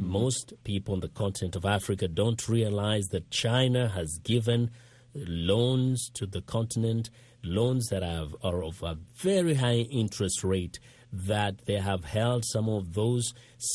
Mm. 0.00 0.06
Most 0.06 0.52
people 0.62 0.94
on 0.94 1.00
the 1.00 1.08
continent 1.08 1.56
of 1.56 1.64
Africa 1.64 2.06
don't 2.06 2.48
realize 2.48 3.06
that 3.08 3.30
China 3.30 3.88
has 3.88 4.18
given 4.22 4.70
loans 5.14 6.10
to 6.14 6.26
the 6.26 6.42
continent, 6.42 7.10
loans 7.46 7.88
that 7.88 8.02
have, 8.02 8.34
are 8.42 8.62
of 8.62 8.82
a 8.82 8.98
very 9.14 9.54
high 9.54 9.86
interest 9.90 10.44
rate 10.44 10.78
that 11.12 11.64
they 11.66 11.76
have 11.76 12.04
held 12.04 12.44
some 12.44 12.68
of 12.68 12.94
those 12.94 13.32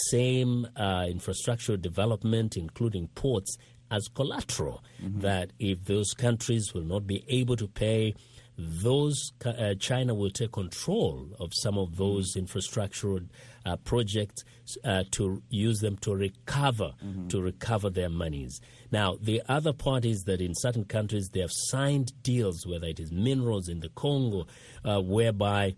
same 0.10 0.68
uh, 0.76 1.06
infrastructure 1.10 1.78
development, 1.78 2.58
including 2.58 3.08
ports, 3.10 3.58
as 3.90 4.08
collateral 4.08 4.84
mm-hmm. 5.04 5.20
that 5.20 5.52
if 5.60 5.84
those 5.86 6.14
countries 6.14 6.74
will 6.74 6.84
not 6.84 7.06
be 7.06 7.26
able 7.28 7.58
to 7.58 7.68
pay, 7.68 8.16
those 8.58 9.32
uh, 9.46 9.74
China 9.80 10.14
will 10.14 10.30
take 10.30 10.52
control 10.52 11.28
of 11.40 11.52
some 11.54 11.78
of 11.78 11.98
those 11.98 12.36
infrastructural 12.36 13.28
uh, 13.66 13.76
projects 13.78 14.44
uh, 14.86 15.04
to 15.12 15.42
use 15.50 15.80
them 15.80 15.98
to 15.98 16.16
recover 16.16 16.94
mm-hmm. 17.04 17.28
to 17.28 17.42
recover 17.42 17.90
their 17.90 18.10
monies. 18.10 18.62
Now, 18.92 19.18
the 19.22 19.42
other 19.48 19.74
part 19.74 20.06
is 20.06 20.24
that 20.24 20.42
in 20.42 20.54
certain 20.56 20.84
countries 20.84 21.30
they 21.30 21.40
have 21.40 21.52
signed 21.52 22.12
deals, 22.24 22.66
whether 22.68 22.88
it 22.88 23.00
is 23.00 23.12
minerals 23.12 23.70
in 23.70 23.80
the 23.80 23.90
Congo, 23.90 24.48
uh, 24.84 25.02
whereby 25.02 25.76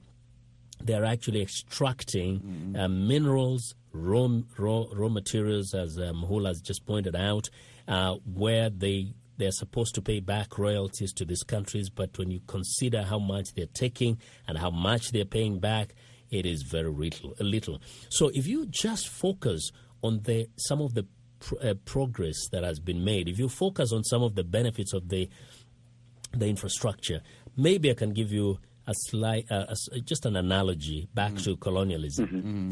they're 0.81 1.05
actually 1.05 1.41
extracting 1.41 2.39
mm-hmm. 2.39 2.75
Uh, 2.75 2.87
minerals, 2.87 3.75
raw, 3.91 4.27
raw 4.57 4.85
raw 4.91 5.09
materials, 5.09 5.73
as 5.73 5.97
um, 5.99 6.25
has 6.45 6.59
just 6.61 6.85
pointed 6.85 7.15
out, 7.15 7.49
uh, 7.87 8.15
where 8.25 8.69
they 8.69 9.13
they're 9.37 9.51
supposed 9.51 9.95
to 9.95 10.01
pay 10.01 10.19
back 10.19 10.57
royalties 10.57 11.11
to 11.13 11.25
these 11.25 11.43
countries, 11.43 11.89
but 11.89 12.17
when 12.17 12.29
you 12.31 12.39
consider 12.47 13.03
how 13.03 13.19
much 13.19 13.53
they're 13.55 13.65
taking 13.73 14.17
and 14.47 14.57
how 14.57 14.69
much 14.69 15.11
they're 15.11 15.25
paying 15.25 15.59
back, 15.59 15.95
it 16.29 16.45
is 16.45 16.63
very 16.63 16.89
little. 16.89 17.33
little. 17.39 17.81
So 18.09 18.29
if 18.33 18.47
you 18.47 18.65
just 18.67 19.07
focus 19.07 19.71
on 20.01 20.21
the 20.23 20.47
some 20.57 20.81
of 20.81 20.93
the 20.93 21.05
pr- 21.43 21.55
uh, 21.61 21.73
progress 21.85 22.47
that 22.51 22.63
has 22.63 22.79
been 22.79 23.03
made, 23.03 23.27
if 23.27 23.37
you 23.37 23.49
focus 23.49 23.91
on 23.91 24.03
some 24.03 24.23
of 24.23 24.35
the 24.35 24.43
benefits 24.43 24.93
of 24.93 25.09
the 25.09 25.29
the 26.35 26.47
infrastructure, 26.47 27.21
maybe 27.55 27.91
I 27.91 27.93
can 27.93 28.11
give 28.11 28.31
you 28.31 28.57
a 28.87 28.93
slight, 29.09 29.45
uh, 29.51 29.65
a, 29.69 29.99
just 29.99 30.25
an 30.25 30.35
analogy 30.35 31.07
back 31.13 31.33
mm 31.33 31.43
to 31.43 31.57
colonialism. 31.57 32.25
Mm-hmm. 32.27 32.37
mm-hmm. 32.37 32.71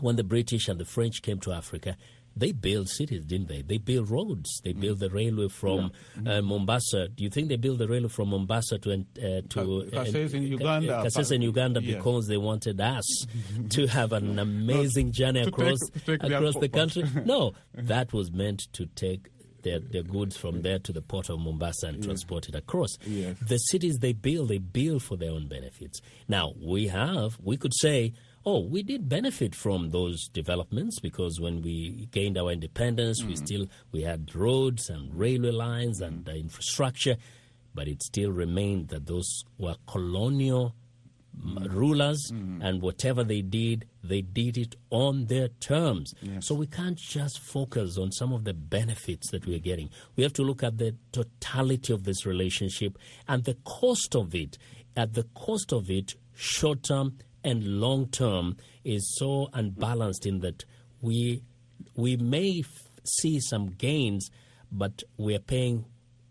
When 0.00 0.16
the 0.16 0.24
British 0.24 0.68
and 0.68 0.80
the 0.80 0.84
French 0.84 1.22
came 1.22 1.38
to 1.40 1.52
Africa, 1.52 1.96
they 2.36 2.52
built 2.52 2.88
cities, 2.88 3.24
didn't 3.24 3.48
they? 3.48 3.62
They 3.62 3.78
built 3.78 4.08
roads. 4.08 4.60
They 4.64 4.72
built 4.72 4.98
the 4.98 5.10
railway 5.10 5.48
from 5.48 5.92
yeah. 6.22 6.38
uh, 6.38 6.42
Mombasa. 6.42 7.08
Do 7.08 7.24
you 7.24 7.30
think 7.30 7.48
they 7.48 7.56
built 7.56 7.78
the 7.78 7.88
railway 7.88 8.08
from 8.08 8.30
Mombasa 8.30 8.78
to 8.78 8.92
uh, 8.92 8.96
to 8.96 9.88
Kasese 9.92 10.34
in 10.34 10.42
Uganda? 10.44 11.02
Kasese 11.04 11.32
in 11.32 11.42
Uganda 11.42 11.82
yeah. 11.82 11.96
because 11.96 12.26
they 12.26 12.36
wanted 12.36 12.80
us 12.80 13.26
to 13.70 13.86
have 13.86 14.12
an 14.12 14.38
amazing 14.38 15.12
journey 15.12 15.40
across 15.40 15.78
take, 16.06 16.20
take 16.20 16.32
across 16.32 16.56
the 16.56 16.68
country. 16.68 17.04
No, 17.24 17.52
that 17.74 18.12
was 18.12 18.32
meant 18.32 18.66
to 18.72 18.86
take 18.86 19.28
their, 19.62 19.78
their 19.78 20.02
goods 20.02 20.36
from 20.36 20.62
there 20.62 20.78
to 20.80 20.92
the 20.92 21.00
port 21.02 21.30
of 21.30 21.38
Mombasa 21.38 21.86
and 21.88 22.02
transport 22.02 22.48
it 22.48 22.54
across. 22.54 22.98
Yes. 23.04 23.36
The 23.40 23.58
cities 23.58 23.98
they 23.98 24.12
build, 24.12 24.48
they 24.48 24.58
build 24.58 25.02
for 25.02 25.16
their 25.16 25.30
own 25.30 25.48
benefits. 25.48 26.00
Now, 26.28 26.52
we 26.60 26.88
have, 26.88 27.38
we 27.42 27.56
could 27.56 27.72
say, 27.74 28.12
oh, 28.44 28.60
we 28.60 28.82
did 28.82 29.08
benefit 29.08 29.54
from 29.54 29.90
those 29.90 30.28
developments 30.28 30.98
because 30.98 31.40
when 31.40 31.62
we 31.62 32.08
gained 32.10 32.38
our 32.38 32.50
independence, 32.50 33.22
mm. 33.22 33.28
we 33.28 33.36
still 33.36 33.66
we 33.92 34.02
had 34.02 34.34
roads 34.34 34.88
and 34.88 35.14
railway 35.14 35.50
lines 35.50 36.00
and 36.00 36.28
uh, 36.28 36.32
infrastructure, 36.32 37.16
but 37.74 37.88
it 37.88 38.02
still 38.02 38.30
remained 38.30 38.88
that 38.88 39.06
those 39.06 39.44
were 39.58 39.76
colonial 39.86 40.74
mm. 41.38 41.72
rulers, 41.72 42.30
mm. 42.32 42.62
and 42.62 42.82
whatever 42.82 43.24
they 43.24 43.42
did, 43.42 43.86
they 44.02 44.22
did 44.22 44.58
it 44.58 44.76
on 44.90 45.26
their 45.26 45.48
terms. 45.48 46.14
Yes. 46.20 46.46
So 46.46 46.54
we 46.54 46.66
can't 46.66 46.98
just 46.98 47.38
focus 47.38 47.98
on 47.98 48.12
some 48.12 48.32
of 48.32 48.44
the 48.44 48.54
benefits 48.54 49.30
that 49.30 49.46
we're 49.46 49.58
getting. 49.58 49.90
We 50.16 50.22
have 50.24 50.32
to 50.34 50.42
look 50.42 50.62
at 50.62 50.78
the 50.78 50.96
totality 51.12 51.92
of 51.92 52.04
this 52.04 52.26
relationship 52.26 52.98
and 53.28 53.44
the 53.44 53.56
cost 53.64 54.14
of 54.14 54.34
it. 54.34 54.58
At 54.94 55.14
the 55.14 55.24
cost 55.34 55.72
of 55.72 55.90
it, 55.90 56.16
short 56.34 56.82
term 56.82 57.16
and 57.44 57.80
long 57.80 58.06
term 58.06 58.56
is 58.84 59.14
so 59.16 59.48
unbalanced 59.52 60.26
in 60.26 60.40
that 60.40 60.64
we 61.00 61.42
we 61.96 62.16
may 62.16 62.60
f- 62.60 62.88
see 63.04 63.40
some 63.40 63.70
gains, 63.70 64.30
but 64.70 65.02
we're 65.16 65.38
paying 65.38 65.84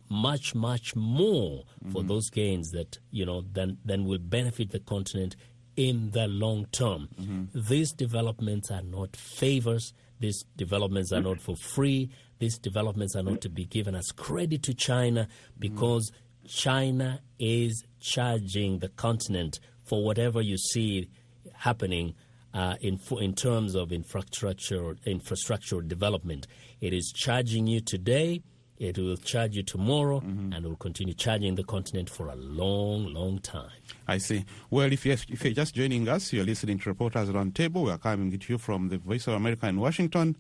much 0.10 0.54
much 0.54 0.94
more 0.96 1.64
mm-hmm. 1.64 1.92
for 1.92 2.04
those 2.04 2.30
gains 2.30 2.72
that 2.72 3.00
you 3.12 3.26
know 3.26 3.42
than 3.54 3.78
than 3.86 4.06
will 4.06 4.20
benefit 4.20 4.72
the 4.72 4.80
continent 4.80 5.36
in 5.76 6.12
the 6.12 6.28
long 6.28 6.66
term. 6.72 7.10
Mm-hmm. 7.20 7.68
These 7.68 7.94
developments 7.94 8.70
are 8.72 8.82
not 8.82 9.16
favors. 9.16 9.94
These 10.20 10.46
developments 10.56 11.12
are 11.12 11.22
not 11.22 11.40
for 11.40 11.56
free. 11.56 12.12
These 12.40 12.58
developments 12.60 13.16
are 13.16 13.24
not 13.24 13.42
to 13.42 13.50
be 13.50 13.66
given 13.66 13.96
as 13.96 14.12
credit 14.12 14.64
to 14.64 14.74
China 14.74 15.28
because 15.58 16.12
China 16.48 17.22
is 17.40 17.84
charging 18.00 18.80
the 18.80 18.90
continent 18.90 19.60
for 19.92 20.02
whatever 20.06 20.42
you 20.42 20.58
see 20.58 21.10
happening 21.54 22.16
uh, 22.54 22.76
in 22.80 22.98
in 23.20 23.34
terms 23.34 23.76
of 23.76 23.92
infrastructure 23.92 24.96
infrastructure 25.06 25.82
development. 25.82 26.48
It 26.80 26.94
is 26.94 27.12
charging 27.14 27.68
you 27.68 27.82
today. 27.82 28.42
It 28.80 28.98
will 28.98 29.18
charge 29.18 29.58
you 29.58 29.64
tomorrow, 29.64 30.22
mm-hmm. 30.22 30.54
and 30.54 30.66
will 30.66 30.78
continue 30.78 31.14
charging 31.14 31.56
the 31.56 31.64
continent 31.64 32.10
for 32.10 32.30
a 32.30 32.36
long, 32.36 33.14
long 33.14 33.40
time. 33.40 33.70
I 34.08 34.18
see. 34.18 34.46
Well, 34.70 34.92
if 34.92 35.06
you're, 35.06 35.18
if 35.28 35.44
you're 35.44 35.54
just 35.54 35.76
joining 35.76 36.08
us, 36.08 36.34
you're 36.34 36.46
listening 36.46 36.80
to 36.80 36.90
Reporters 36.90 37.30
Roundtable. 37.30 37.84
We 37.84 37.92
are 37.92 38.00
coming 38.00 38.32
to 38.40 38.54
you 38.54 38.58
from 38.58 38.90
the 38.90 38.98
Voice 38.98 39.28
of 39.28 39.34
America 39.34 39.68
in 39.68 39.80
Washington. 39.80 40.36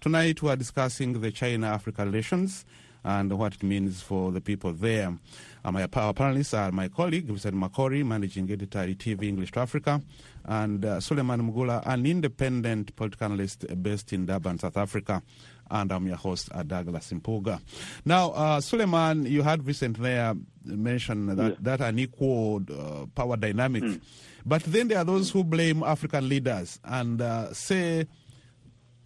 Tonight, 0.00 0.42
we 0.42 0.50
are 0.50 0.56
discussing 0.56 1.18
the 1.22 1.30
China-Africa 1.30 2.04
relations 2.04 2.66
and 3.06 3.32
what 3.38 3.54
it 3.54 3.62
means 3.62 4.02
for 4.02 4.32
the 4.32 4.40
people 4.40 4.72
there. 4.72 5.16
Uh, 5.64 5.72
my 5.72 5.86
panelists 5.86 6.58
are 6.58 6.72
my 6.72 6.88
colleague, 6.88 7.26
Vincent 7.26 7.54
Makori, 7.54 8.04
managing 8.04 8.50
editor 8.50 8.80
at 8.80 8.88
TV 8.98 9.24
English 9.24 9.52
to 9.52 9.60
Africa, 9.60 10.02
and 10.44 10.84
uh, 10.84 11.00
Suleiman 11.00 11.40
Mugula, 11.40 11.82
an 11.86 12.04
independent 12.04 12.94
political 12.96 13.26
analyst 13.26 13.64
based 13.80 14.12
in 14.12 14.26
Durban, 14.26 14.58
South 14.58 14.76
Africa. 14.76 15.22
And 15.68 15.90
I'm 15.90 16.06
your 16.06 16.16
host, 16.16 16.48
uh, 16.52 16.62
Douglas 16.62 17.12
Mpuga. 17.12 17.60
Now, 18.04 18.30
uh, 18.30 18.60
Suleiman, 18.60 19.26
you 19.26 19.42
had 19.42 19.62
Vincent 19.62 20.00
there 20.00 20.34
mention 20.64 21.34
that, 21.36 21.50
yeah. 21.50 21.56
that 21.60 21.80
unequal 21.80 22.62
uh, 22.70 23.06
power 23.14 23.36
dynamics. 23.36 23.86
Mm. 23.86 24.00
But 24.44 24.62
then 24.62 24.88
there 24.88 24.98
are 24.98 25.04
those 25.04 25.30
who 25.30 25.42
blame 25.42 25.82
African 25.82 26.28
leaders 26.28 26.78
and 26.84 27.20
uh, 27.20 27.52
say 27.52 28.06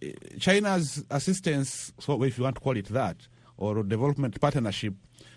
eh, 0.01 0.11
China's 0.39 1.03
assistance, 1.09 1.93
so 1.99 2.21
if 2.23 2.37
you 2.37 2.43
want 2.43 2.57
to 2.57 2.61
call 2.61 2.77
it 2.77 2.85
that, 2.87 3.27
or 3.61 3.83
development 3.83 4.41
partnership 4.41 4.95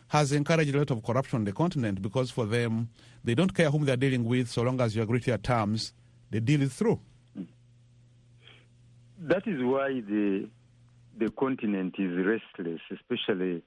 has 0.08 0.32
encouraged 0.32 0.74
a 0.74 0.78
lot 0.78 0.90
of 0.90 1.02
corruption 1.02 1.40
on 1.40 1.44
the 1.44 1.52
continent 1.52 2.00
because 2.00 2.30
for 2.30 2.46
them, 2.46 2.88
they 3.22 3.34
don't 3.34 3.54
care 3.54 3.70
whom 3.70 3.84
they're 3.84 3.98
dealing 3.98 4.24
with 4.24 4.48
so 4.48 4.62
long 4.62 4.80
as 4.80 4.96
you 4.96 5.02
agree 5.02 5.20
to 5.20 5.30
your 5.30 5.38
terms, 5.38 5.92
the 6.30 6.40
deal 6.40 6.62
is 6.62 6.74
through. 6.74 6.98
That 9.18 9.46
is 9.46 9.62
why 9.62 10.00
the 10.00 10.48
the 11.16 11.30
continent 11.38 11.94
is 11.98 12.26
restless, 12.26 12.80
especially 12.90 13.62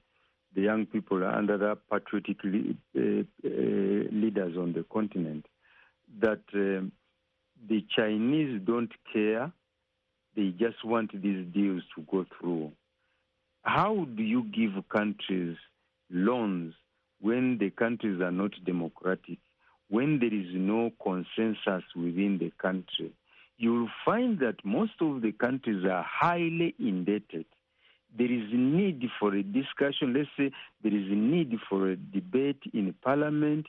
the 0.54 0.60
young 0.60 0.86
people 0.86 1.22
and 1.22 1.50
other 1.50 1.76
patriotic 1.90 2.38
uh, 2.44 3.00
uh, 3.00 3.50
leaders 4.12 4.56
on 4.56 4.72
the 4.74 4.84
continent. 4.92 5.46
That 6.20 6.42
um, 6.52 6.92
the 7.68 7.84
Chinese 7.96 8.60
don't 8.64 8.92
care; 9.12 9.52
they 10.36 10.48
just 10.50 10.84
want 10.84 11.10
these 11.12 11.46
deals 11.54 11.82
to 11.94 12.02
go 12.10 12.26
through 12.38 12.72
how 13.68 14.06
do 14.16 14.22
you 14.22 14.44
give 14.44 14.82
countries 14.88 15.56
loans 16.10 16.72
when 17.20 17.58
the 17.58 17.68
countries 17.68 18.18
are 18.22 18.30
not 18.30 18.52
democratic, 18.64 19.38
when 19.90 20.18
there 20.18 20.32
is 20.32 20.46
no 20.54 20.90
consensus 21.02 21.84
within 21.94 22.38
the 22.40 22.50
country? 22.62 23.12
You'll 23.58 23.90
find 24.06 24.38
that 24.38 24.64
most 24.64 24.92
of 25.02 25.20
the 25.20 25.32
countries 25.32 25.84
are 25.84 26.02
highly 26.08 26.74
indebted. 26.78 27.44
There 28.16 28.32
is 28.32 28.50
a 28.52 28.56
need 28.56 29.04
for 29.20 29.34
a 29.34 29.42
discussion. 29.42 30.14
Let's 30.14 30.30
say 30.38 30.50
there 30.82 30.94
is 30.94 31.06
a 31.10 31.14
need 31.14 31.54
for 31.68 31.90
a 31.90 31.96
debate 31.96 32.62
in 32.72 32.94
parliament 33.04 33.66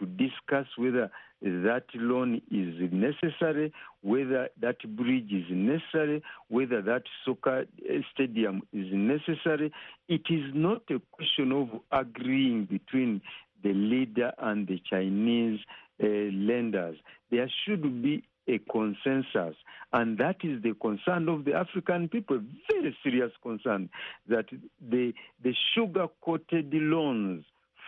to 0.00 0.06
discuss 0.06 0.66
whether 0.76 1.10
that 1.42 1.84
loan 1.94 2.42
is 2.50 2.90
necessary, 2.92 3.72
whether 4.02 4.48
that 4.60 4.78
bridge 4.96 5.30
is 5.30 5.46
necessary, 5.50 6.22
whether 6.48 6.82
that 6.82 7.02
soccer 7.24 7.64
stadium 8.12 8.62
is 8.72 8.88
necessary. 8.92 9.72
It 10.08 10.22
is 10.28 10.50
not 10.54 10.82
a 10.90 11.00
question 11.12 11.52
of 11.52 11.68
agreeing 11.92 12.64
between 12.64 13.22
the 13.62 13.72
leader 13.72 14.32
and 14.38 14.66
the 14.66 14.80
Chinese 14.90 15.60
uh, 16.02 16.06
lenders. 16.06 16.96
There 17.30 17.50
should 17.64 18.02
be 18.02 18.24
a 18.48 18.58
consensus, 18.70 19.54
and 19.92 20.18
that 20.18 20.36
is 20.42 20.62
the 20.62 20.74
concern 20.80 21.28
of 21.28 21.44
the 21.44 21.52
African 21.54 22.08
people, 22.08 22.40
very 22.70 22.96
serious 23.02 23.32
concern 23.42 23.90
that 24.28 24.46
the 24.80 25.12
the 25.42 25.54
sugar 25.74 26.08
coated 26.24 26.72
loans 26.72 27.44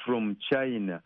from 0.07 0.37
China 0.53 1.03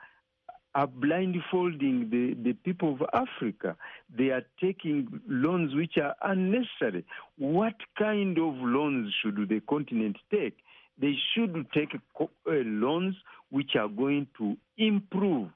are 0.76 0.86
blindfolding 0.86 2.10
the, 2.10 2.34
the 2.44 2.52
people 2.52 2.98
of 3.00 3.08
Africa. 3.14 3.74
They 4.14 4.28
are 4.28 4.42
taking 4.60 5.20
loans 5.26 5.74
which 5.74 5.96
are 5.96 6.14
unnecessary. 6.22 7.06
What 7.38 7.76
kind 7.98 8.36
of 8.36 8.54
loans 8.56 9.10
should 9.22 9.36
the 9.48 9.60
continent 9.66 10.18
take? 10.30 10.58
They 11.00 11.14
should 11.32 11.66
take 11.72 11.94
uh, 12.20 12.26
loans 12.46 13.16
which 13.50 13.70
are 13.74 13.88
going 13.88 14.26
to 14.36 14.56
improve 14.76 15.48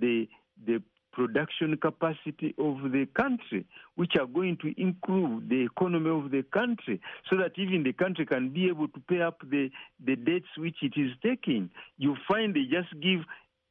the 0.00 0.28
the 0.64 0.80
production 1.14 1.76
capacity 1.76 2.54
of 2.58 2.90
the 2.90 3.06
country, 3.14 3.64
which 3.94 4.12
are 4.20 4.26
going 4.26 4.56
to 4.58 4.74
improve 4.80 5.48
the 5.48 5.62
economy 5.64 6.10
of 6.10 6.30
the 6.30 6.42
country, 6.52 7.00
so 7.30 7.36
that 7.36 7.52
even 7.56 7.84
the 7.84 7.92
country 7.92 8.26
can 8.26 8.50
be 8.50 8.66
able 8.68 8.88
to 8.88 9.00
pay 9.08 9.20
up 9.20 9.38
the, 9.48 9.70
the 10.04 10.16
debts 10.16 10.50
which 10.58 10.76
it 10.82 10.92
is 10.96 11.12
taking. 11.22 11.70
You 11.98 12.16
find 12.28 12.54
they 12.54 12.64
just 12.64 12.92
give 13.00 13.20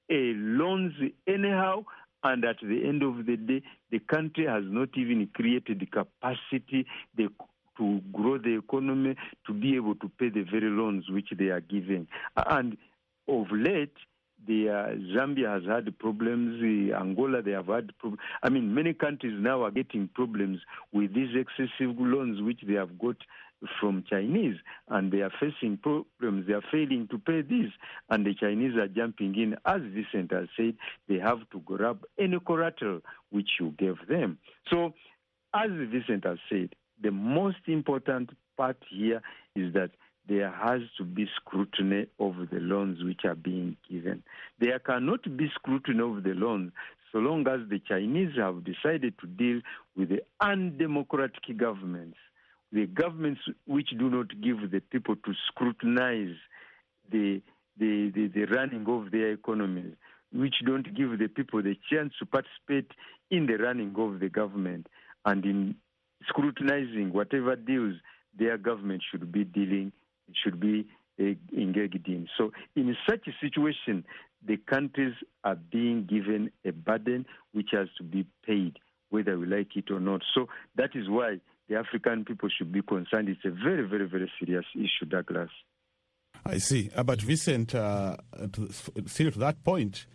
loans 0.09 0.93
anyhow, 1.27 1.85
and 2.23 2.45
at 2.45 2.57
the 2.61 2.87
end 2.87 3.03
of 3.03 3.25
the 3.25 3.37
day, 3.37 3.61
the 3.91 3.99
country 3.99 4.45
has 4.45 4.63
not 4.65 4.89
even 4.95 5.27
created 5.33 5.79
the 5.79 5.85
capacity 5.85 6.85
the, 7.15 7.29
to 7.77 8.01
grow 8.11 8.37
the 8.37 8.57
economy 8.57 9.15
to 9.45 9.53
be 9.53 9.75
able 9.75 9.95
to 9.95 10.09
pay 10.19 10.29
the 10.29 10.43
very 10.43 10.69
loans 10.69 11.05
which 11.09 11.29
they 11.37 11.45
are 11.45 11.61
giving. 11.61 12.07
And 12.35 12.77
of 13.27 13.47
late, 13.51 13.95
the 14.45 14.69
uh, 14.69 15.17
Zambia 15.17 15.53
has 15.53 15.63
had 15.65 15.97
problems. 15.99 16.61
The 16.61 16.93
Angola, 16.93 17.41
they 17.41 17.51
have 17.51 17.67
had 17.67 17.97
problems. 17.97 18.21
I 18.41 18.49
mean, 18.49 18.73
many 18.73 18.93
countries 18.93 19.35
now 19.37 19.63
are 19.63 19.71
getting 19.71 20.09
problems 20.13 20.59
with 20.91 21.13
these 21.13 21.35
excessive 21.35 21.95
loans 21.97 22.41
which 22.41 22.61
they 22.67 22.73
have 22.73 22.99
got 22.99 23.15
from 23.79 24.03
Chinese, 24.09 24.55
and 24.89 25.11
they 25.11 25.21
are 25.21 25.31
facing 25.39 25.77
problems. 25.77 26.47
They 26.47 26.53
are 26.53 26.63
failing 26.71 27.07
to 27.11 27.17
pay 27.17 27.41
this, 27.41 27.71
and 28.09 28.25
the 28.25 28.33
Chinese 28.33 28.75
are 28.75 28.87
jumping 28.87 29.35
in. 29.35 29.55
As 29.65 29.81
Vincent 29.81 30.31
has 30.31 30.47
said, 30.57 30.75
they 31.07 31.19
have 31.19 31.49
to 31.51 31.59
grab 31.59 32.03
any 32.19 32.39
collateral 32.45 33.01
which 33.31 33.49
you 33.59 33.73
gave 33.77 33.95
them. 34.07 34.37
So, 34.71 34.93
as 35.53 35.69
Vincent 35.69 36.25
has 36.25 36.37
said, 36.49 36.75
the 37.01 37.11
most 37.11 37.67
important 37.67 38.31
part 38.57 38.77
here 38.89 39.21
is 39.55 39.73
that 39.73 39.91
there 40.27 40.51
has 40.51 40.81
to 40.97 41.03
be 41.03 41.27
scrutiny 41.35 42.07
of 42.19 42.35
the 42.49 42.59
loans 42.59 43.03
which 43.03 43.21
are 43.25 43.35
being 43.35 43.75
given. 43.89 44.23
There 44.59 44.79
cannot 44.79 45.23
be 45.35 45.49
scrutiny 45.53 46.01
of 46.01 46.23
the 46.23 46.33
loans 46.33 46.71
so 47.13 47.19
long 47.19 47.47
as 47.47 47.69
the 47.69 47.79
Chinese 47.79 48.35
have 48.37 48.63
decided 48.63 49.13
to 49.19 49.27
deal 49.27 49.61
with 49.95 50.09
the 50.09 50.23
undemocratic 50.41 51.57
governments, 51.57 52.17
the 52.73 52.87
governments 52.87 53.41
which 53.67 53.89
do 53.97 54.09
not 54.09 54.29
give 54.41 54.71
the 54.71 54.79
people 54.79 55.15
to 55.15 55.33
scrutinize 55.47 56.35
the, 57.11 57.39
the, 57.77 58.11
the, 58.15 58.27
the 58.33 58.45
running 58.45 58.85
of 58.87 59.11
their 59.11 59.31
economies, 59.31 59.93
which 60.33 60.55
don't 60.65 60.95
give 60.95 61.19
the 61.19 61.27
people 61.27 61.61
the 61.61 61.77
chance 61.91 62.13
to 62.17 62.25
participate 62.25 62.89
in 63.29 63.45
the 63.45 63.57
running 63.57 63.93
of 63.97 64.19
the 64.19 64.27
government 64.27 64.87
and 65.25 65.45
in 65.45 65.75
scrutinizing 66.27 67.13
whatever 67.13 67.55
deals 67.55 67.95
their 68.37 68.57
government 68.57 69.03
should 69.11 69.31
be 69.31 69.43
dealing, 69.43 69.91
should 70.43 70.59
be 70.59 70.87
uh, 71.19 71.25
engaged 71.55 72.07
in. 72.07 72.27
So, 72.37 72.51
in 72.75 72.95
such 73.07 73.27
a 73.27 73.45
situation, 73.45 74.03
the 74.45 74.57
countries 74.57 75.13
are 75.43 75.55
being 75.55 76.07
given 76.09 76.49
a 76.65 76.71
burden 76.71 77.27
which 77.51 77.69
has 77.73 77.87
to 77.99 78.03
be 78.03 78.25
paid, 78.45 78.79
whether 79.11 79.37
we 79.37 79.45
like 79.45 79.75
it 79.75 79.91
or 79.91 79.99
not. 79.99 80.21
So, 80.33 80.47
that 80.75 80.95
is 80.95 81.07
why 81.07 81.37
the 81.69 81.75
African 81.75 82.25
people 82.25 82.49
should 82.49 82.71
be 82.71 82.81
concerned. 82.81 83.29
It's 83.29 83.45
a 83.45 83.51
very, 83.51 83.87
very, 83.87 84.07
very 84.07 84.31
serious 84.39 84.65
issue, 84.75 85.05
Douglas. 85.07 85.49
I 86.45 86.57
see. 86.57 86.89
Uh, 86.95 87.03
but 87.03 87.21
Vincent, 87.21 87.73
uh, 87.73 88.17
to, 88.51 88.69
still 89.05 89.31
to 89.31 89.39
that 89.39 89.63
point, 89.63 90.05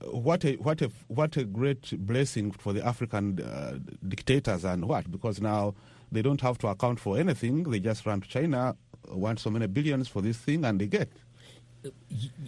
what 0.00 0.44
a 0.44 0.54
what 0.54 0.80
a 0.80 0.90
what 1.08 1.36
a 1.36 1.44
great 1.44 1.92
blessing 2.06 2.52
for 2.52 2.72
the 2.72 2.86
African 2.86 3.40
uh, 3.40 3.78
dictators 4.06 4.64
and 4.64 4.86
what 4.86 5.10
because 5.10 5.40
now 5.40 5.74
they 6.12 6.22
don't 6.22 6.40
have 6.40 6.56
to 6.58 6.68
account 6.68 7.00
for 7.00 7.18
anything. 7.18 7.64
They 7.64 7.80
just 7.80 8.06
run 8.06 8.20
to 8.20 8.28
China, 8.28 8.76
want 9.08 9.40
so 9.40 9.50
many 9.50 9.66
billions 9.66 10.08
for 10.08 10.22
this 10.22 10.38
thing, 10.38 10.64
and 10.64 10.80
they 10.80 10.86
get. 10.86 11.10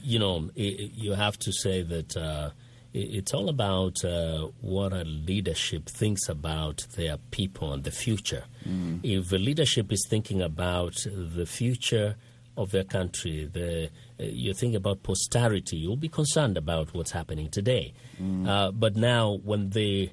You 0.03 0.19
know, 0.19 0.51
you 0.55 1.13
have 1.13 1.39
to 1.39 1.53
say 1.53 1.83
that 1.83 2.17
uh, 2.17 2.51
it's 2.93 3.33
all 3.33 3.49
about 3.49 4.05
uh, 4.05 4.49
what 4.61 4.93
a 4.93 5.05
leadership 5.05 5.89
thinks 5.89 6.29
about 6.29 6.87
their 6.97 7.19
people 7.31 7.73
and 7.73 7.85
the 7.85 7.91
future. 7.91 8.45
Mm. 8.69 9.01
If 9.03 9.33
a 9.33 9.37
leadership 9.37 9.93
is 9.93 10.07
thinking 10.09 10.43
about 10.43 10.95
the 11.07 11.47
future 11.47 12.17
of 12.57 12.73
their 12.73 12.85
country, 12.85 13.49
the, 13.51 13.91
uh, 14.19 14.25
you 14.25 14.53
think 14.55 14.75
about 14.75 15.03
posterity, 15.03 15.77
you'll 15.77 15.97
be 15.97 16.09
concerned 16.09 16.57
about 16.57 16.93
what's 16.93 17.13
happening 17.13 17.49
today. 17.49 17.95
Mm. 18.21 18.49
Uh, 18.49 18.73
but 18.73 18.97
now, 18.97 19.39
when 19.45 19.71
the 19.71 20.11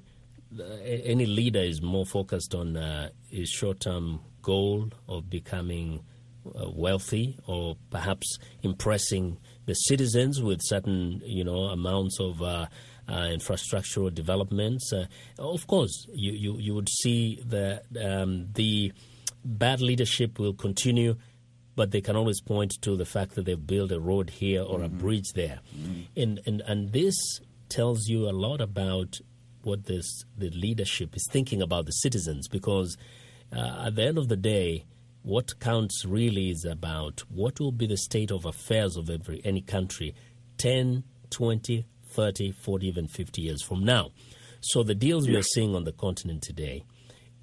uh, 0.58 0.64
any 0.84 1.26
leader 1.26 1.60
is 1.60 1.82
more 1.82 2.06
focused 2.06 2.56
on 2.56 2.78
uh, 2.78 3.10
his 3.30 3.50
short-term 3.50 4.20
goal 4.42 4.90
of 5.10 5.30
becoming 5.30 6.02
wealthy 6.74 7.38
or 7.48 7.78
perhaps 7.90 8.38
impressing 8.64 9.38
the 9.66 9.74
citizens 9.74 10.42
with 10.42 10.60
certain, 10.64 11.22
you 11.26 11.44
know, 11.44 11.64
amounts 11.66 12.20
of 12.20 12.42
uh, 12.42 12.68
infrastructural 13.08 14.14
developments, 14.14 14.92
of 15.40 15.68
course, 15.68 16.08
you, 16.14 16.32
you, 16.32 16.58
you 16.60 16.74
would 16.74 16.90
see 16.90 17.42
that 17.46 17.84
um, 18.04 18.48
the 18.54 18.92
bad 19.44 19.82
leadership 19.82 20.40
will 20.40 20.54
continue 20.54 21.16
but 21.78 21.92
they 21.92 22.02
can 22.02 22.16
always 22.16 22.42
point 22.42 22.74
to 22.82 22.98
the 22.98 23.06
fact 23.06 23.36
that 23.36 23.46
they've 23.46 23.68
built 23.68 23.92
a 23.92 24.00
road 24.00 24.32
here 24.32 24.64
or 24.64 24.80
mm-hmm. 24.80 24.86
a 24.86 24.90
bridge 24.90 25.32
there. 25.36 25.60
Mm-hmm. 25.78 26.02
And, 26.20 26.40
and, 26.48 26.62
and 26.62 26.92
this 26.92 27.16
tells 27.70 28.08
you 28.08 28.28
a 28.28 28.34
lot 28.34 28.62
about 28.62 29.20
what 29.62 29.86
this, 29.86 30.24
the 30.36 30.50
leadership 30.50 31.16
is 31.16 31.28
thinking 31.30 31.62
about 31.62 31.86
the 31.86 31.92
citizens 31.92 32.48
because 32.48 32.98
uh, 33.56 33.84
at 33.86 33.96
the 33.96 34.04
end 34.04 34.18
of 34.18 34.28
the 34.28 34.36
day, 34.36 34.86
what 35.28 35.60
counts 35.60 36.06
really 36.06 36.50
is 36.52 36.64
about 36.64 37.20
what 37.28 37.60
will 37.60 37.74
be 37.74 37.86
the 37.86 37.98
state 37.98 38.32
of 38.32 38.46
affairs 38.46 38.96
of 38.96 39.10
every 39.10 39.42
any 39.44 39.60
country 39.60 40.16
10, 40.58 41.04
20, 41.30 41.86
30, 42.06 42.52
40, 42.54 42.88
even 42.88 43.08
50 43.10 43.42
years 43.42 43.62
from 43.62 43.84
now. 43.84 44.12
So 44.62 44.84
the 44.84 44.96
deals 44.96 45.28
we 45.28 45.36
are 45.36 45.44
seeing 45.44 45.76
on 45.76 45.84
the 45.84 45.92
continent 45.92 46.44
today, 46.44 46.86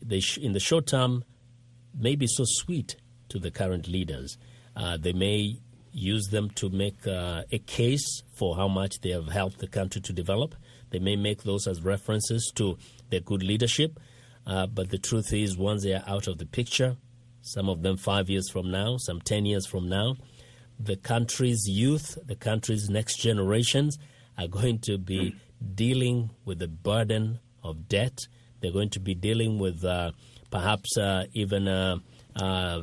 they 0.01 0.21
sh- 0.21 0.39
in 0.39 0.53
the 0.53 0.61
short 0.61 0.87
term, 0.87 1.25
may 1.95 2.17
be 2.17 2.27
so 2.27 2.45
sweet 2.47 2.97
to 3.29 3.39
the 3.39 3.51
current 3.51 3.87
leaders. 3.87 4.39
Uh, 4.75 4.97
they 4.97 5.13
may 5.13 5.59
use 5.93 6.29
them 6.29 6.49
to 6.55 6.71
make 6.71 7.07
uh, 7.07 7.43
a 7.53 7.59
case 7.59 8.23
for 8.35 8.57
how 8.57 8.67
much 8.67 9.03
they 9.03 9.11
have 9.11 9.29
helped 9.29 9.59
the 9.59 9.69
country 9.69 10.01
to 10.01 10.13
develop. 10.15 10.55
They 10.89 11.01
may 11.01 11.17
make 11.17 11.43
those 11.43 11.67
as 11.67 11.83
references 11.83 12.51
to 12.55 12.79
their 13.11 13.21
good 13.21 13.43
leadership. 13.43 14.01
Uh, 14.47 14.67
but 14.67 14.89
the 14.89 14.99
truth 14.99 15.35
is, 15.35 15.59
once 15.59 15.83
they 15.83 15.93
are 15.93 16.05
out 16.07 16.29
of 16.29 16.39
the 16.39 16.47
picture, 16.47 16.97
some 17.45 17.69
of 17.69 17.83
them 17.83 17.97
five 17.97 18.31
years 18.31 18.49
from 18.51 18.71
now, 18.71 18.97
some 18.97 19.21
10 19.21 19.45
years 19.45 19.67
from 19.67 19.89
now, 19.89 20.17
the 20.81 20.97
country's 20.97 21.65
youth, 21.69 22.19
the 22.27 22.35
country's 22.35 22.89
next 22.89 23.21
generations 23.21 23.99
are 24.39 24.49
going 24.49 24.79
to 24.81 24.99
be 24.99 25.37
dealing 25.75 26.31
with 26.45 26.59
the 26.59 26.69
burden 26.69 27.39
of 27.63 27.87
debt. 27.87 28.19
They're 28.61 28.73
going 28.73 28.91
to 28.91 29.01
be 29.01 29.15
dealing 29.15 29.59
with 29.59 29.85
uh, 29.85 30.13
perhaps 30.51 30.97
uh, 30.97 31.27
even 31.35 31.69
uh, 31.69 31.99
uh, 32.35 32.81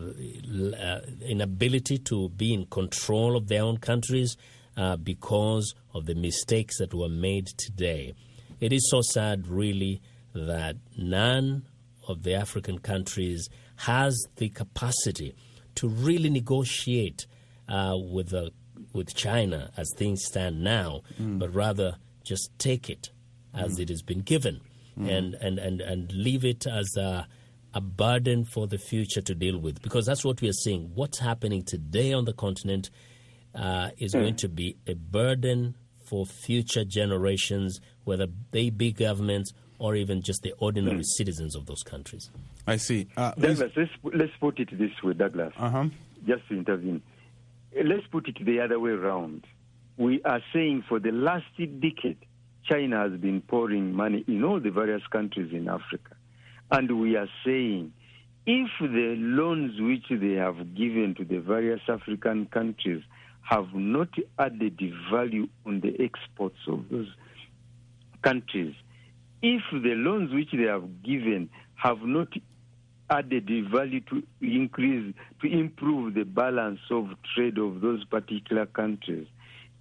inability 1.27 1.97
to 1.97 2.29
be 2.29 2.53
in 2.53 2.65
control 2.67 3.35
of 3.35 3.47
their 3.47 3.63
own 3.63 3.77
countries 3.77 4.37
uh, 4.77 4.95
because 4.95 5.73
of 5.93 6.05
the 6.05 6.15
mistakes 6.15 6.77
that 6.77 6.93
were 6.93 7.09
made 7.09 7.47
today. 7.57 8.13
It 8.59 8.71
is 8.71 8.89
so 8.89 9.01
sad, 9.01 9.47
really, 9.47 10.01
that 10.33 10.77
none 10.97 11.65
of 12.07 12.23
the 12.23 12.35
African 12.35 12.79
countries 12.79 13.49
has 13.81 14.25
the 14.37 14.49
capacity 14.49 15.35
to 15.75 15.87
really 15.87 16.29
negotiate 16.29 17.25
uh, 17.67 17.95
with 17.95 18.29
the, 18.29 18.51
with 18.93 19.15
China 19.15 19.71
as 19.77 19.91
things 19.95 20.23
stand 20.25 20.63
now, 20.63 21.01
mm. 21.19 21.39
but 21.39 21.53
rather 21.53 21.95
just 22.23 22.49
take 22.57 22.89
it 22.89 23.09
as 23.53 23.77
mm. 23.77 23.81
it 23.81 23.89
has 23.89 24.01
been 24.01 24.21
given 24.21 24.61
mm. 24.97 25.09
and, 25.09 25.33
and, 25.35 25.59
and, 25.59 25.81
and 25.81 26.11
leave 26.11 26.45
it 26.45 26.67
as 26.67 26.95
a 26.97 27.27
a 27.73 27.81
burden 27.81 28.43
for 28.43 28.67
the 28.67 28.77
future 28.77 29.21
to 29.21 29.33
deal 29.33 29.57
with 29.57 29.81
because 29.81 30.05
that's 30.05 30.25
what 30.25 30.41
we 30.41 30.49
are 30.49 30.53
seeing. 30.53 30.91
What's 30.93 31.19
happening 31.19 31.63
today 31.63 32.11
on 32.13 32.25
the 32.25 32.33
continent 32.33 32.89
uh, 33.55 33.89
is 33.97 34.13
going 34.13 34.35
to 34.37 34.49
be 34.49 34.77
a 34.87 34.93
burden 34.93 35.75
for 36.05 36.25
future 36.25 36.83
generations, 36.83 37.79
whether 38.03 38.27
they 38.51 38.69
be 38.69 38.91
governments 38.91 39.53
or 39.81 39.95
even 39.95 40.21
just 40.21 40.43
the 40.43 40.53
ordinary 40.59 41.01
citizens 41.03 41.55
of 41.55 41.65
those 41.65 41.81
countries. 41.81 42.29
I 42.67 42.77
see. 42.77 43.07
Uh, 43.17 43.31
Douglas, 43.31 43.71
let's, 43.75 43.91
let's 44.03 44.31
put 44.39 44.59
it 44.59 44.69
this 44.77 44.91
way, 45.03 45.13
Douglas, 45.13 45.53
uh-huh. 45.57 45.85
just 46.27 46.47
to 46.49 46.55
intervene. 46.55 47.01
Let's 47.75 48.05
put 48.11 48.27
it 48.27 48.37
the 48.45 48.59
other 48.59 48.79
way 48.79 48.91
around. 48.91 49.47
We 49.97 50.21
are 50.23 50.41
saying 50.53 50.83
for 50.87 50.99
the 50.99 51.11
last 51.11 51.45
decade, 51.57 52.19
China 52.69 53.09
has 53.09 53.19
been 53.19 53.41
pouring 53.41 53.93
money 53.93 54.23
in 54.27 54.43
all 54.43 54.59
the 54.59 54.69
various 54.69 55.01
countries 55.11 55.51
in 55.51 55.67
Africa. 55.67 56.15
And 56.69 57.01
we 57.01 57.15
are 57.15 57.29
saying 57.43 57.91
if 58.45 58.69
the 58.79 59.15
loans 59.17 59.81
which 59.81 60.05
they 60.11 60.33
have 60.33 60.75
given 60.75 61.15
to 61.17 61.25
the 61.25 61.39
various 61.39 61.81
African 61.89 62.45
countries 62.45 63.03
have 63.49 63.73
not 63.73 64.09
added 64.37 64.79
value 65.11 65.47
on 65.65 65.81
the 65.81 65.95
exports 65.99 66.59
of 66.67 66.87
those 66.91 67.07
countries, 68.21 68.75
if 69.41 69.61
the 69.71 69.95
loans 69.95 70.33
which 70.33 70.51
they 70.51 70.63
have 70.63 71.03
given 71.03 71.49
have 71.75 72.01
not 72.01 72.27
added 73.09 73.49
value 73.69 73.99
to 74.01 74.23
increase, 74.41 75.13
to 75.41 75.47
improve 75.47 76.13
the 76.13 76.23
balance 76.23 76.79
of 76.89 77.09
trade 77.35 77.57
of 77.57 77.81
those 77.81 78.03
particular 78.05 78.65
countries, 78.65 79.27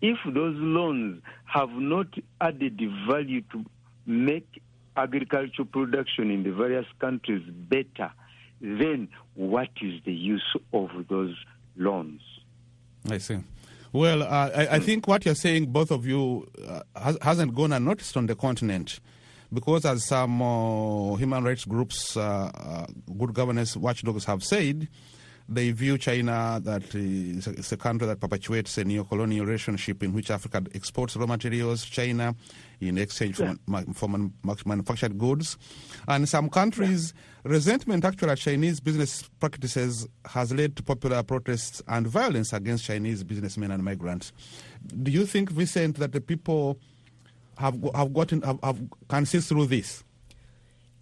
if 0.02 0.18
those 0.24 0.56
loans 0.56 1.22
have 1.44 1.70
not 1.70 2.06
added 2.40 2.80
value 3.08 3.42
to 3.52 3.64
make 4.06 4.62
agricultural 4.96 5.66
production 5.66 6.30
in 6.30 6.42
the 6.42 6.52
various 6.52 6.86
countries 6.98 7.42
better, 7.68 8.10
then 8.60 9.08
what 9.34 9.68
is 9.80 10.00
the 10.04 10.12
use 10.12 10.56
of 10.72 10.90
those 11.08 11.36
loans? 11.76 12.20
I 13.08 13.18
see. 13.18 13.38
Well, 13.92 14.22
uh, 14.22 14.50
I, 14.54 14.76
I, 14.76 14.78
think 14.78 15.08
what 15.08 15.24
you're 15.24 15.34
saying, 15.34 15.66
both 15.66 15.90
of 15.90 16.06
you, 16.06 16.48
uh, 16.66 16.82
has, 16.94 17.18
hasn't 17.22 17.54
gone 17.54 17.72
unnoticed 17.72 18.16
on 18.16 18.26
the 18.26 18.36
continent. 18.36 19.00
Because, 19.52 19.84
as 19.84 20.06
some 20.06 20.40
uh, 20.40 21.16
human 21.16 21.42
rights 21.42 21.64
groups, 21.64 22.16
uh, 22.16 22.50
uh, 22.54 22.86
good 23.18 23.34
governance 23.34 23.76
watchdogs 23.76 24.24
have 24.24 24.44
said, 24.44 24.88
they 25.48 25.72
view 25.72 25.98
China 25.98 26.60
that 26.62 26.94
is 26.94 27.48
a, 27.48 27.50
it's 27.50 27.72
a 27.72 27.76
country 27.76 28.06
that 28.06 28.20
perpetuates 28.20 28.78
a 28.78 28.84
neo-colonial 28.84 29.44
relationship 29.44 30.00
in 30.04 30.12
which 30.12 30.30
Africa 30.30 30.62
exports 30.72 31.16
raw 31.16 31.26
materials 31.26 31.84
to 31.84 31.90
China 31.90 32.36
in 32.80 32.96
exchange 32.96 33.34
for, 33.34 33.56
ma- 33.66 33.82
for 33.92 34.08
man- 34.08 34.32
manufactured 34.64 35.18
goods. 35.18 35.58
And 36.06 36.28
some 36.28 36.48
countries, 36.48 37.12
resentment 37.42 38.04
actually 38.04 38.30
at 38.30 38.38
Chinese 38.38 38.78
business 38.78 39.28
practices 39.40 40.06
has 40.26 40.52
led 40.52 40.76
to 40.76 40.84
popular 40.84 41.24
protests 41.24 41.82
and 41.88 42.06
violence 42.06 42.52
against 42.52 42.84
Chinese 42.84 43.24
businessmen 43.24 43.72
and 43.72 43.82
migrants. 43.82 44.32
Do 45.02 45.10
you 45.10 45.26
think, 45.26 45.50
Vincent, 45.50 45.96
that 45.96 46.12
the 46.12 46.20
people 46.20 46.78
have 47.60 47.76
have 47.94 48.12
gotten 48.12 48.42
have, 48.42 48.58
have 48.62 48.80
can 49.08 49.26
see 49.26 49.40
through 49.40 49.66
this? 49.66 50.02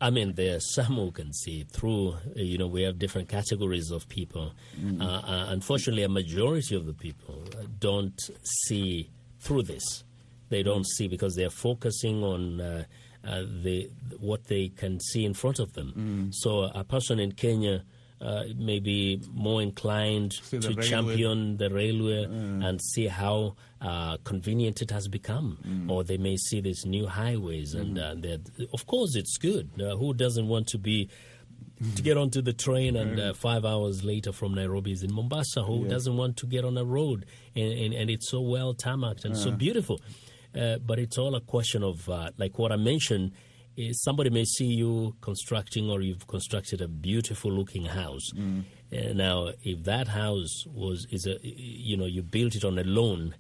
I 0.01 0.11
mean, 0.11 0.35
there 0.35 0.57
are 0.57 0.61
some 0.61 0.95
who 0.95 1.11
can 1.11 1.33
see 1.33 1.65
through. 1.65 2.17
You 2.37 2.59
know, 2.59 2.69
we 2.69 2.83
have 2.83 2.99
different 2.99 3.29
categories 3.29 3.91
of 3.91 4.09
people. 4.09 4.53
Mm. 4.81 5.03
Uh, 5.03 5.05
uh, 5.05 5.47
unfortunately, 5.49 6.05
a 6.05 6.09
majority 6.09 6.77
of 6.77 6.87
the 6.87 6.93
people 6.93 7.45
don't 7.81 8.21
see 8.43 9.11
through 9.41 9.65
this. 9.65 10.05
They 10.51 10.63
don't 10.63 10.87
see 10.87 11.09
because 11.09 11.35
they're 11.35 11.51
focusing 11.51 12.23
on 12.23 12.61
uh, 12.61 12.85
uh, 13.25 13.43
the 13.63 13.91
what 14.21 14.45
they 14.45 14.69
can 14.69 15.01
see 15.01 15.25
in 15.25 15.35
front 15.35 15.59
of 15.59 15.73
them. 15.73 15.93
Mm. 15.97 16.35
So, 16.35 16.63
a 16.75 16.85
person 16.85 17.19
in 17.19 17.33
Kenya 17.33 17.83
uh, 18.21 18.45
may 18.57 18.81
be 18.81 19.21
more 19.33 19.63
inclined 19.63 20.33
See 20.33 20.59
to 20.59 20.69
the 20.75 20.83
champion 20.83 21.57
the 21.57 21.71
railway 21.71 22.25
and 22.25 22.81
see 22.83 23.07
how 23.07 23.57
uh, 23.81 24.17
convenient 24.25 24.83
it 24.83 24.91
has 24.91 25.07
become. 25.09 25.87
Or 25.89 26.03
they 26.05 26.17
may 26.19 26.37
see 26.37 26.61
these 26.61 26.85
new 26.85 27.07
highways, 27.07 27.75
and 27.75 27.99
uh, 27.99 28.15
of 28.73 28.87
course 28.87 29.15
it's 29.17 29.37
good. 29.39 29.71
Uh, 29.81 29.97
who 29.97 30.15
doesn't 30.15 30.49
want 30.49 30.67
to 30.69 30.79
be 30.79 31.09
to 31.95 32.03
get 32.03 32.17
onto 32.17 32.43
the 32.43 32.53
train 32.53 32.97
and 32.97 33.21
uh, 33.21 33.33
five 33.35 33.65
hours 33.65 34.03
later 34.03 34.33
from 34.33 34.55
Nairobi 34.55 34.91
is 34.93 35.05
in 35.05 35.13
Mombasa? 35.13 35.63
Who 35.63 35.87
doesn't 35.89 36.17
want 36.17 36.37
to 36.39 36.47
get 36.47 36.65
on 36.65 36.77
a 36.77 36.85
road 36.85 37.25
and, 37.55 37.73
and, 37.73 37.95
and 37.95 38.11
it's 38.11 38.29
so 38.29 38.41
well 38.41 38.75
tarmacked 38.75 39.25
and 39.25 39.37
so 39.37 39.53
beautiful? 39.53 40.01
Uh, 40.59 40.79
but 40.79 40.99
it's 40.99 41.19
all 41.19 41.37
a 41.37 41.41
question 41.41 41.85
of 41.85 42.09
uh, 42.09 42.31
like 42.37 42.59
what 42.59 42.73
I 42.73 42.77
mentioned. 42.77 43.31
Somebody 43.93 44.31
may 44.31 44.45
see 44.45 44.67
you 44.67 45.15
constructing 45.21 45.89
or 45.91 46.01
you've 46.03 46.27
constructed 46.27 46.81
a 46.81 46.89
beautiful 46.89 47.51
looking 47.53 47.85
house. 47.85 48.33
Uh, 48.33 48.41
now, 48.91 49.51
if 49.63 49.85
that 49.85 50.09
house 50.09 50.65
was 50.67 51.07
is 51.11 51.27
a 51.27 51.37
you 51.43 51.97
know 51.97 52.07
you 52.07 52.23
built 52.23 52.55
it 52.55 52.65
on 52.65 52.79
a 52.79 52.85
loan 52.85 53.35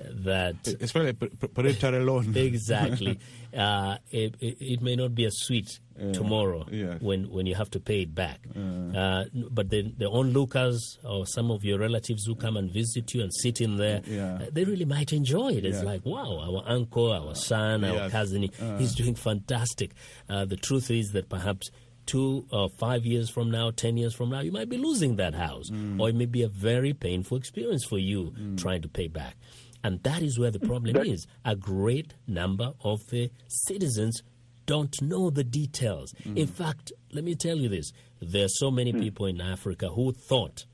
uh, 0.00 0.02
that 0.24 0.56
p- 0.64 1.12
p- 1.12 1.46
predatory 1.48 2.02
loan. 2.02 2.32
exactly. 2.36 3.18
Uh, 3.56 3.96
it, 4.10 4.34
it, 4.40 4.56
it 4.60 4.82
may 4.82 4.96
not 4.96 5.14
be 5.14 5.24
as 5.26 5.36
sweet 5.38 5.78
tomorrow 6.12 6.66
yes. 6.72 7.00
when, 7.00 7.30
when 7.30 7.46
you 7.46 7.54
have 7.54 7.70
to 7.70 7.78
pay 7.78 8.02
it 8.02 8.12
back. 8.12 8.40
Uh, 8.56 9.24
but 9.50 9.70
the, 9.70 9.92
the 9.96 10.10
onlookers 10.10 10.98
or 11.04 11.24
some 11.24 11.52
of 11.52 11.62
your 11.64 11.78
relatives 11.78 12.26
who 12.26 12.34
come 12.34 12.56
and 12.56 12.72
visit 12.72 13.14
you 13.14 13.22
and 13.22 13.32
sit 13.32 13.60
in 13.60 13.76
there, 13.76 14.00
Yeah. 14.06 14.34
uh, 14.34 14.46
they 14.50 14.64
really 14.64 14.86
might 14.86 15.12
enjoy 15.12 15.52
it. 15.52 15.64
It's 15.64 15.78
Yeah. 15.78 15.84
like, 15.84 16.04
wow, 16.04 16.38
our 16.40 16.64
uncle, 16.66 17.12
our 17.12 17.36
son, 17.36 17.84
our 17.84 18.10
cousin, 18.10 18.48
he's 18.78 18.94
doing 18.96 19.14
fantastic. 19.14 19.92
Uh, 20.28 20.44
the 20.46 20.56
truth 20.56 20.90
is 20.90 21.12
that 21.12 21.28
perhaps 21.28 21.70
two 22.06 22.46
or 22.50 22.68
five 22.68 23.04
years 23.04 23.30
from 23.30 23.50
now, 23.50 23.70
ten 23.70 23.96
years 23.96 24.14
from 24.14 24.30
now, 24.30 24.40
you 24.40 24.52
might 24.52 24.68
be 24.68 24.78
losing 24.78 25.16
that 25.16 25.34
house. 25.34 25.70
Mm. 25.70 26.00
Or 26.00 26.08
it 26.08 26.14
may 26.14 26.26
be 26.26 26.42
a 26.42 26.48
very 26.48 26.92
painful 26.92 27.36
experience 27.36 27.84
for 27.84 27.98
you 27.98 28.34
mm. 28.38 28.60
trying 28.60 28.82
to 28.82 28.88
pay 28.88 29.08
back. 29.08 29.36
And 29.82 30.02
that 30.02 30.22
is 30.22 30.38
where 30.38 30.50
the 30.50 30.58
mm. 30.58 30.66
problem 30.66 30.96
is. 30.96 31.26
A 31.44 31.56
great 31.56 32.14
number 32.26 32.72
of 32.82 33.08
the 33.10 33.30
citizens 33.48 34.22
don't 34.66 35.00
know 35.02 35.30
the 35.30 35.44
details. 35.44 36.14
In 36.24 36.46
fact, 36.46 36.92
let 37.12 37.22
me 37.22 37.34
tell 37.34 37.56
you 37.56 37.68
this 37.68 37.92
there 38.20 38.46
are 38.46 38.48
so 38.48 38.70
many 38.70 38.92
people 38.92 39.26
in 39.26 39.40
Africa 39.40 39.88
who 39.88 40.12
thought 40.12 40.64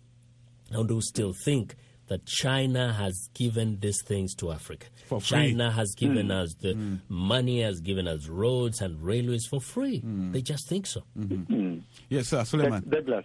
and 0.70 0.88
who 0.88 1.00
still 1.00 1.34
think 1.44 1.74
that 2.06 2.26
China 2.26 2.92
has 2.92 3.28
given 3.34 3.78
these 3.80 4.02
things 4.04 4.34
to 4.34 4.50
Africa. 4.50 4.86
For 5.10 5.20
free. 5.20 5.50
China 5.50 5.72
has 5.72 5.96
given 5.96 6.28
mm. 6.28 6.40
us 6.40 6.54
the 6.54 6.74
mm. 6.74 7.00
money, 7.08 7.62
has 7.62 7.80
given 7.80 8.06
us 8.06 8.28
roads 8.28 8.80
and 8.80 9.02
railways 9.02 9.44
for 9.44 9.60
free. 9.60 10.00
Mm. 10.00 10.32
They 10.32 10.40
just 10.40 10.68
think 10.68 10.86
so. 10.86 11.02
Mm-hmm. 11.18 11.52
Mm-hmm. 11.52 11.78
Yes, 12.08 12.28
sir, 12.28 12.44
Suleiman. 12.44 12.88
Doug- 12.88 13.06
Douglas, 13.06 13.24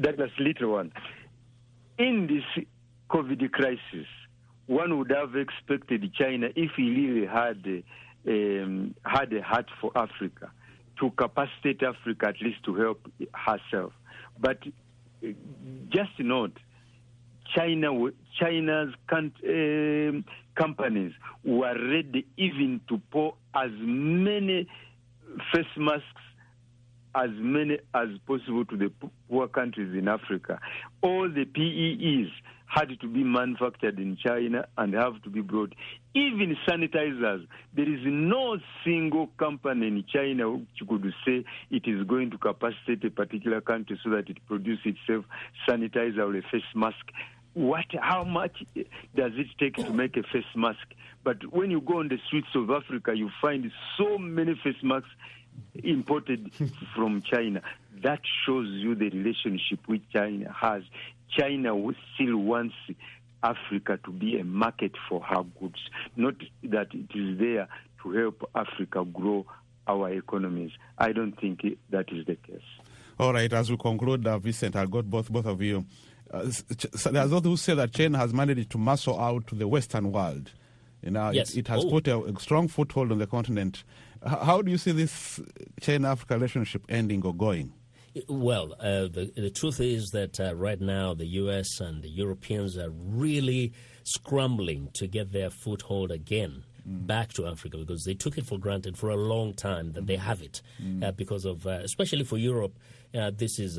Douglas, 0.00 0.32
little 0.40 0.72
one. 0.72 0.92
In 1.98 2.26
this 2.26 2.64
COVID 3.10 3.52
crisis, 3.52 4.08
one 4.66 4.98
would 4.98 5.12
have 5.12 5.36
expected 5.36 6.12
China, 6.14 6.48
if 6.56 6.72
he 6.76 6.90
really 6.90 7.26
had 7.28 7.64
um, 8.26 8.96
had 9.04 9.32
a 9.32 9.40
heart 9.40 9.68
for 9.80 9.92
Africa, 9.94 10.50
to 10.98 11.12
capacitate 11.12 11.80
Africa 11.84 12.26
at 12.26 12.42
least 12.42 12.64
to 12.64 12.74
help 12.74 13.08
herself. 13.32 13.92
But 14.40 14.58
uh, 15.24 15.28
just 15.90 16.18
note, 16.18 16.58
China, 17.54 18.10
China's 18.38 18.94
um, 19.12 20.24
companies 20.56 21.12
were 21.44 21.74
ready 21.74 22.26
even 22.36 22.80
to 22.88 23.00
pour 23.10 23.34
as 23.54 23.70
many 23.78 24.68
face 25.52 25.66
masks 25.76 26.04
as 27.14 27.30
many 27.34 27.78
as 27.94 28.08
possible 28.26 28.64
to 28.64 28.76
the 28.76 28.90
poor 29.30 29.46
countries 29.46 29.96
in 29.96 30.08
Africa. 30.08 30.58
All 31.00 31.28
the 31.28 31.44
PPEs 31.44 32.30
had 32.66 32.88
to 33.00 33.06
be 33.06 33.22
manufactured 33.22 34.00
in 34.00 34.16
China 34.16 34.66
and 34.76 34.94
have 34.94 35.22
to 35.22 35.30
be 35.30 35.40
brought. 35.40 35.72
Even 36.14 36.56
sanitizers, 36.66 37.46
there 37.74 37.88
is 37.88 38.00
no 38.04 38.58
single 38.84 39.28
company 39.38 39.86
in 39.86 40.04
China 40.12 40.50
which 40.50 40.88
could 40.88 41.14
say 41.24 41.44
it 41.70 41.86
is 41.86 42.04
going 42.04 42.30
to 42.30 42.38
capacitate 42.38 43.04
a 43.04 43.10
particular 43.10 43.60
country 43.60 43.98
so 44.02 44.10
that 44.10 44.28
it 44.28 44.38
produces 44.46 44.86
itself 44.86 45.24
sanitizer 45.68 46.18
or 46.18 46.36
a 46.36 46.42
face 46.50 46.62
mask. 46.74 47.12
What? 47.54 47.86
How 48.00 48.24
much 48.24 48.64
does 49.14 49.32
it 49.36 49.46
take 49.58 49.76
to 49.76 49.92
make 49.92 50.16
a 50.16 50.22
face 50.24 50.44
mask? 50.54 50.86
But 51.22 51.52
when 51.52 51.70
you 51.70 51.80
go 51.80 52.00
on 52.00 52.08
the 52.08 52.18
streets 52.26 52.48
of 52.54 52.70
Africa, 52.70 53.14
you 53.16 53.30
find 53.40 53.70
so 53.96 54.18
many 54.18 54.54
face 54.62 54.82
masks 54.82 55.08
imported 55.74 56.52
from 56.94 57.22
China. 57.22 57.62
That 58.02 58.20
shows 58.44 58.66
you 58.68 58.94
the 58.94 59.08
relationship 59.10 59.80
which 59.86 60.02
China 60.12 60.52
has. 60.52 60.82
China 61.30 61.74
still 62.14 62.36
wants 62.36 62.74
Africa 63.42 63.98
to 64.04 64.10
be 64.10 64.38
a 64.38 64.44
market 64.44 64.92
for 65.08 65.20
her 65.22 65.44
goods, 65.60 65.78
not 66.16 66.34
that 66.64 66.88
it 66.92 67.10
is 67.14 67.38
there 67.38 67.68
to 68.02 68.12
help 68.12 68.50
Africa 68.54 69.04
grow 69.04 69.46
our 69.86 70.10
economies. 70.12 70.72
I 70.98 71.12
don't 71.12 71.38
think 71.40 71.60
that 71.90 72.06
is 72.10 72.26
the 72.26 72.36
case. 72.36 72.62
All 73.18 73.32
right, 73.32 73.52
as 73.52 73.70
we 73.70 73.76
conclude, 73.76 74.26
uh, 74.26 74.38
Vincent, 74.38 74.74
I'll 74.76 74.86
got 74.86 75.08
both 75.08 75.30
both 75.30 75.46
of 75.46 75.62
you. 75.62 75.84
Uh, 76.34 77.10
there's 77.10 77.30
those 77.30 77.42
who 77.44 77.56
say 77.56 77.74
that 77.74 77.92
China 77.92 78.18
has 78.18 78.32
managed 78.32 78.70
to 78.70 78.78
muscle 78.78 79.18
out 79.20 79.46
to 79.48 79.54
the 79.54 79.68
Western 79.68 80.10
world. 80.12 80.50
You 81.02 81.10
know, 81.10 81.28
it- 81.28 81.34
Yes. 81.36 81.54
it, 81.54 81.68
has 81.68 81.84
Oh. 81.84 81.90
put 81.90 82.08
a, 82.08 82.18
a 82.24 82.40
strong 82.40 82.66
foothold 82.68 83.12
on 83.12 83.18
the 83.18 83.26
continent. 83.26 83.84
H- 84.26 84.38
how 84.42 84.62
do 84.62 84.70
you 84.70 84.78
see 84.78 84.92
this 84.92 85.38
China-Africa 85.80 86.34
relationship 86.34 86.84
ending 86.88 87.24
or 87.24 87.34
going? 87.34 87.72
Well, 88.28 88.74
uh, 88.80 89.08
the, 89.08 89.32
the 89.36 89.50
truth 89.50 89.80
is 89.80 90.10
that 90.10 90.38
uh, 90.40 90.54
right 90.54 90.80
now 90.80 91.14
the 91.14 91.26
U.S. 91.42 91.80
and 91.80 92.02
the 92.02 92.08
Europeans 92.08 92.78
are 92.78 92.90
really 92.90 93.72
scrambling 94.04 94.88
to 94.94 95.06
get 95.06 95.32
their 95.32 95.50
foothold 95.50 96.10
again 96.10 96.62
back 96.86 97.32
to 97.32 97.46
Africa 97.46 97.78
because 97.78 98.04
they 98.04 98.14
took 98.14 98.36
it 98.38 98.44
for 98.46 98.58
granted 98.58 98.96
for 98.96 99.08
a 99.08 99.16
long 99.16 99.52
time 99.54 99.92
that 99.92 100.06
they 100.06 100.16
have 100.16 100.42
it 100.42 100.60
uh, 101.02 101.10
because 101.12 101.44
of, 101.44 101.66
uh, 101.66 101.70
especially 101.82 102.24
for 102.24 102.36
Europe, 102.38 102.78
uh, 103.14 103.30
this 103.34 103.58
is. 103.58 103.78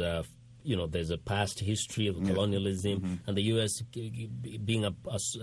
You 0.65 0.75
know, 0.75 0.87
there's 0.87 1.11
a 1.11 1.17
past 1.17 1.59
history 1.59 2.07
of 2.07 2.15
colonialism, 2.25 3.19
and 3.27 3.37
the 3.37 3.43
U.S. 3.53 3.81
g- 3.91 4.29
g- 4.43 4.57
being 4.57 4.83
a 4.83 4.91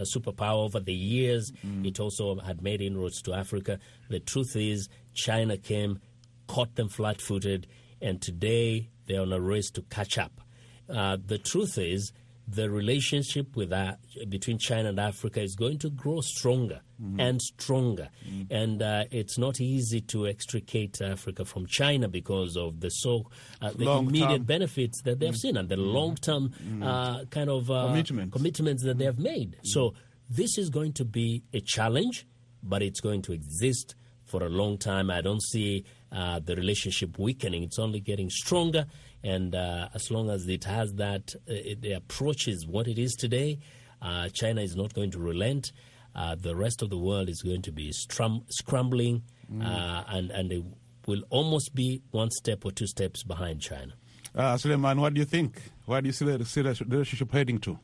superpower 0.05 0.65
over 0.65 0.81
the 0.81 0.93
years, 0.93 1.53
it 1.85 2.01
also 2.01 2.39
had 2.41 2.61
made 2.63 2.81
inroads 2.83 3.23
to 3.23 3.33
Africa. 3.33 3.79
The 4.11 4.19
truth 4.21 4.57
is, 4.57 4.89
China 5.15 5.57
came, 5.57 6.01
caught 6.49 6.75
them 6.75 6.89
flat-footed, 6.89 7.67
and 8.01 8.21
today 8.21 8.91
they're 9.07 9.21
on 9.23 9.33
a 9.33 9.41
race 9.41 9.71
to 9.73 9.83
catch 9.83 10.19
up. 10.19 10.41
Uh, 10.89 11.17
the 11.25 11.39
truth 11.39 11.79
is, 11.79 12.13
the 12.55 12.71
relationship 12.71 13.57
with 13.57 13.71
that, 13.71 13.99
between 14.29 14.59
China 14.59 14.91
and 14.91 15.01
Africa 15.01 15.41
is 15.41 15.55
going 15.55 15.79
to 15.79 15.91
grow 15.91 16.21
stronger 16.21 16.81
and 17.19 17.43
stronger, 17.43 18.09
and 18.51 18.81
uh, 18.81 19.05
it's 19.11 19.37
not 19.37 19.61
easy 19.61 20.01
to 20.03 20.27
extricate 20.29 21.01
Africa 21.01 21.45
from 21.45 21.67
China 21.67 22.07
because 22.09 22.57
of 22.57 22.79
the 22.81 22.91
so 22.91 23.27
uh, 23.61 23.73
the 23.75 23.91
immediate 23.91 24.47
benefits 24.47 25.03
that 25.03 25.19
they've 25.19 25.37
seen 25.37 25.57
and 25.57 25.69
the 25.69 25.77
long-term 25.77 26.53
uh, 26.83 27.25
kind 27.25 27.51
of 27.51 27.71
uh, 27.71 27.89
Commitments. 27.89 28.33
commitments 28.37 28.85
that 28.85 28.99
they 28.99 29.05
have 29.05 29.19
made. 29.19 29.57
So 29.65 29.95
this 30.31 30.59
is 30.59 30.71
going 30.71 30.93
to 30.95 31.05
be 31.05 31.43
a 31.53 31.61
challenge, 31.61 32.27
but 32.63 32.83
it's 32.83 33.01
going 33.01 33.23
to 33.23 33.33
exist 33.33 33.97
for 34.25 34.45
a 34.45 34.49
long 34.49 34.79
time. 34.79 35.11
I 35.11 35.21
don't 35.21 35.43
see 35.43 35.85
uh, 36.13 36.39
the 36.39 36.55
relationship 36.55 37.19
weakening. 37.19 37.65
It's 37.65 37.79
only 37.79 38.01
getting 38.01 38.31
stronger, 38.31 38.87
and 39.25 39.55
uh, 39.55 39.89
as 39.95 40.11
long 40.11 40.31
as 40.31 40.47
it 40.49 40.65
has 40.65 40.95
that, 40.95 41.35
uh, 41.49 41.53
it, 41.53 41.83
the 41.83 41.93
approach 41.93 42.49
is 42.49 42.67
what 42.67 42.89
it 42.89 42.99
is 42.99 43.15
today. 43.15 43.59
Uh, 44.01 44.29
China 44.31 44.61
is 44.61 44.75
not 44.75 44.95
going 44.95 45.11
to 45.13 45.19
relent. 45.19 45.73
Uh, 46.15 46.35
the 46.35 46.55
rest 46.55 46.83
of 46.83 46.91
the 46.91 46.99
world 46.99 47.29
is 47.29 47.41
going 47.43 47.63
to 47.63 47.73
be 47.73 47.93
strum- 47.93 48.45
scrambling, 48.49 49.23
uh, 49.63 50.05
and 50.09 50.31
and 50.31 50.51
they 50.51 50.63
will 51.07 51.23
almost 51.31 51.75
be 51.75 52.03
one 52.11 52.31
step 52.31 52.65
or 52.65 52.71
two 52.71 52.87
steps 52.87 53.23
behind 53.23 53.61
China. 53.61 53.93
Uh, 54.35 54.57
Suleiman, 54.57 55.01
what 55.01 55.15
do 55.15 55.21
you 55.21 55.25
think? 55.25 55.61
Where 55.85 56.01
do 56.01 56.09
you 56.09 56.13
see 56.13 56.25
the, 56.25 56.45
see 56.45 56.63
the 56.63 56.85
relationship 56.89 57.33
heading 57.33 57.59
to? 57.61 57.79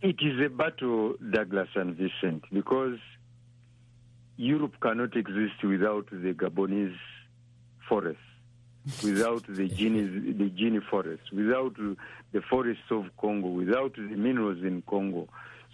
It 0.00 0.16
is 0.20 0.40
a 0.44 0.48
battle, 0.48 1.14
Douglas 1.30 1.68
and 1.74 1.94
Vincent, 1.96 2.44
because 2.52 2.98
Europe 4.36 4.74
cannot 4.80 5.16
exist 5.16 5.62
without 5.62 6.10
the 6.10 6.32
Gabonese 6.32 6.96
forests, 7.88 8.20
without 9.02 9.44
the 9.48 9.68
Guinea, 9.68 10.32
the 10.32 10.48
Guinea 10.48 10.80
forest, 10.90 11.32
without 11.32 11.76
the 11.76 12.40
forests 12.50 12.90
of 12.90 13.06
Congo, 13.20 13.48
without 13.48 13.94
the 13.94 14.02
minerals 14.02 14.58
in 14.62 14.82
Congo. 14.88 15.28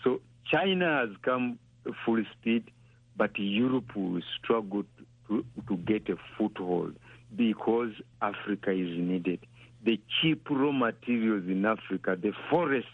So 0.04 0.20
China 0.50 1.06
has 1.06 1.16
come 1.22 1.58
full 2.04 2.22
speed, 2.32 2.70
but 3.16 3.30
Europe 3.38 3.96
will 3.96 4.22
struggle 4.38 4.84
to, 5.28 5.44
to 5.68 5.76
get 5.76 6.08
a 6.08 6.16
foothold 6.36 6.96
because 7.34 7.92
Africa 8.22 8.70
is 8.70 8.98
needed. 8.98 9.40
The 9.84 10.00
cheap 10.20 10.48
raw 10.50 10.72
materials 10.72 11.44
in 11.48 11.64
Africa, 11.64 12.16
the 12.20 12.32
forests, 12.50 12.90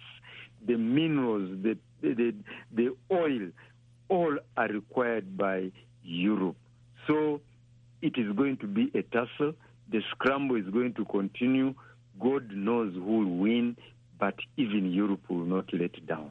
the 0.66 0.76
minerals, 0.76 1.50
the, 1.62 1.76
the, 2.02 2.34
the 2.72 2.96
oil, 3.10 3.50
all 4.08 4.36
are 4.56 4.68
required 4.68 5.36
by 5.36 5.72
Europe. 6.02 6.56
So 7.06 7.40
it 8.02 8.18
is 8.18 8.34
going 8.36 8.58
to 8.58 8.66
be 8.66 8.90
a 8.94 9.02
tussle. 9.02 9.54
The 9.90 10.02
scramble 10.10 10.56
is 10.56 10.66
going 10.66 10.94
to 10.94 11.04
continue. 11.04 11.74
God 12.20 12.50
knows 12.50 12.94
who 12.94 13.18
will 13.18 13.36
win, 13.36 13.76
but 14.18 14.34
even 14.56 14.90
Europe 14.90 15.28
will 15.28 15.44
not 15.44 15.72
let 15.72 16.04
down. 16.06 16.30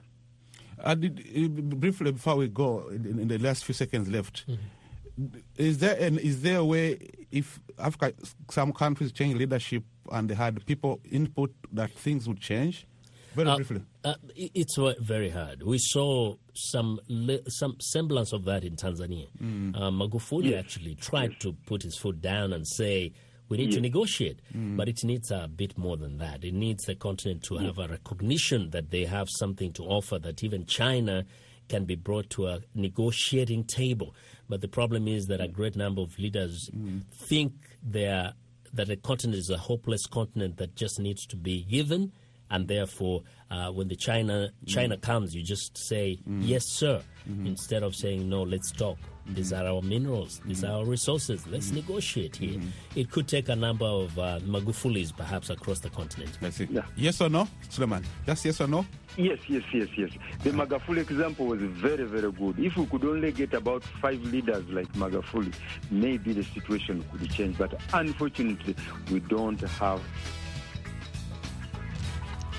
Uh, 0.83 0.95
did, 0.95 1.19
uh, 1.19 1.47
briefly, 1.75 2.11
before 2.11 2.35
we 2.35 2.47
go, 2.47 2.87
in, 2.89 3.19
in, 3.19 3.27
the 3.27 3.37
last 3.37 3.63
few 3.63 3.73
seconds 3.73 4.09
left, 4.09 4.45
mm-hmm. 4.47 5.37
is 5.55 5.77
there 5.77 5.95
an, 5.97 6.17
is 6.17 6.41
there 6.41 6.57
a 6.57 6.65
way 6.65 6.97
if 7.31 7.59
Africa, 7.77 8.13
some 8.49 8.73
countries 8.73 9.11
change 9.11 9.35
leadership 9.35 9.83
and 10.11 10.29
they 10.29 10.35
had 10.35 10.65
people 10.65 10.99
input 11.11 11.53
that 11.71 11.91
things 11.91 12.27
would 12.27 12.39
change? 12.39 12.87
Very 13.33 13.49
uh, 13.49 13.55
briefly. 13.55 13.81
Uh, 14.03 14.15
it's 14.35 14.75
very 14.99 15.29
hard. 15.29 15.63
We 15.63 15.77
saw 15.79 16.35
some 16.53 16.99
some 17.47 17.77
semblance 17.79 18.31
of 18.31 18.45
that 18.45 18.63
in 18.63 18.75
Tanzania. 18.75 19.27
Mm. 19.41 19.75
Uh, 19.75 19.89
Magufuli 19.89 20.51
yes. 20.51 20.59
actually 20.59 20.95
tried 20.95 21.31
yes. 21.31 21.39
to 21.41 21.53
put 21.65 21.81
his 21.83 21.97
foot 21.97 22.21
down 22.21 22.53
and 22.53 22.67
say, 22.67 23.11
we 23.53 23.57
need 23.57 23.65
yes. 23.65 23.75
to 23.75 23.81
negotiate. 23.81 24.39
Mm. 24.51 24.75
But 24.75 24.89
it 24.89 25.03
needs 25.03 25.29
a 25.29 25.47
bit 25.47 25.77
more 25.77 25.95
than 25.95 26.17
that. 26.17 26.43
It 26.43 26.55
needs 26.55 26.85
the 26.85 26.95
continent 26.95 27.43
to 27.43 27.57
have 27.57 27.77
a 27.77 27.87
recognition 27.87 28.71
that 28.71 28.89
they 28.89 29.05
have 29.05 29.27
something 29.29 29.71
to 29.73 29.83
offer, 29.83 30.17
that 30.17 30.43
even 30.43 30.65
China 30.65 31.23
can 31.69 31.85
be 31.85 31.93
brought 31.93 32.31
to 32.31 32.47
a 32.47 32.61
negotiating 32.73 33.65
table. 33.65 34.15
But 34.49 34.61
the 34.61 34.67
problem 34.67 35.07
is 35.07 35.27
that 35.27 35.39
a 35.39 35.47
great 35.47 35.75
number 35.75 36.01
of 36.01 36.17
leaders 36.17 36.67
mm. 36.75 37.03
think 37.27 37.53
that 37.91 38.33
the 38.73 38.95
continent 38.95 39.37
is 39.37 39.51
a 39.51 39.57
hopeless 39.57 40.07
continent 40.07 40.57
that 40.57 40.75
just 40.75 40.99
needs 40.99 41.27
to 41.27 41.35
be 41.35 41.63
given 41.63 42.11
and 42.53 42.67
therefore 42.67 43.23
uh, 43.51 43.69
when 43.71 43.87
the 43.87 43.95
China 43.95 44.49
China 44.65 44.95
mm. 44.95 45.01
comes, 45.01 45.35
you 45.35 45.43
just 45.43 45.77
say 45.77 46.19
mm. 46.29 46.39
yes, 46.41 46.65
sir, 46.65 47.01
mm-hmm. 47.29 47.47
instead 47.47 47.83
of 47.83 47.95
saying 47.95 48.29
no. 48.29 48.43
Let's 48.43 48.71
talk. 48.71 48.97
Mm-hmm. 48.97 49.33
These 49.35 49.53
are 49.53 49.65
our 49.65 49.81
minerals. 49.81 50.41
These 50.45 50.63
are 50.63 50.73
our 50.79 50.85
resources. 50.85 51.45
Let's 51.47 51.67
Mm-hmm. 51.67 51.75
negotiate 51.75 52.35
here. 52.35 52.59
It 52.95 53.09
could 53.09 53.27
take 53.27 53.49
a 53.49 53.55
number 53.55 53.85
of 53.85 54.17
uh, 54.19 54.39
Magufulis 54.41 55.15
perhaps 55.15 55.49
across 55.49 55.79
the 55.79 55.89
continent. 55.89 56.37
I 56.41 56.49
see. 56.49 56.67
Yeah. 56.69 56.81
Yes 56.95 57.21
or 57.21 57.29
no, 57.29 57.47
Suleiman? 57.69 58.03
Just 58.25 58.45
yes 58.45 58.61
or 58.61 58.67
no? 58.67 58.85
Yes, 59.17 59.39
yes, 59.47 59.63
yes, 59.73 59.87
yes. 59.95 60.09
The 60.43 60.49
Magufuli 60.51 60.97
example 60.97 61.45
was 61.45 61.61
very, 61.61 62.03
very 62.03 62.31
good. 62.31 62.59
If 62.59 62.75
we 62.75 62.85
could 62.87 63.05
only 63.05 63.31
get 63.31 63.53
about 63.53 63.83
five 63.83 64.21
leaders 64.23 64.67
like 64.69 64.91
Magufuli, 64.93 65.53
maybe 65.91 66.33
the 66.33 66.43
situation 66.43 67.03
could 67.11 67.29
change. 67.31 67.57
But 67.57 67.79
unfortunately, 67.93 68.75
we 69.11 69.19
don't 69.21 69.61
have 69.61 70.01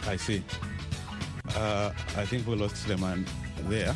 I 0.06 0.16
see. 0.16 0.42
Uh, 1.56 1.92
I 2.16 2.24
think 2.26 2.46
we 2.46 2.56
lost 2.56 2.76
Suleiman 2.76 3.26
there. 3.68 3.94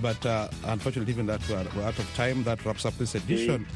But 0.00 0.24
uh, 0.24 0.48
unfortunately, 0.64 1.12
even 1.12 1.26
that 1.26 1.46
we're, 1.48 1.66
we're, 1.76 1.82
out 1.82 1.98
of 1.98 2.14
time, 2.14 2.44
that 2.44 2.64
wraps 2.64 2.86
up 2.86 2.96
this 2.98 3.14
edition. 3.14 3.66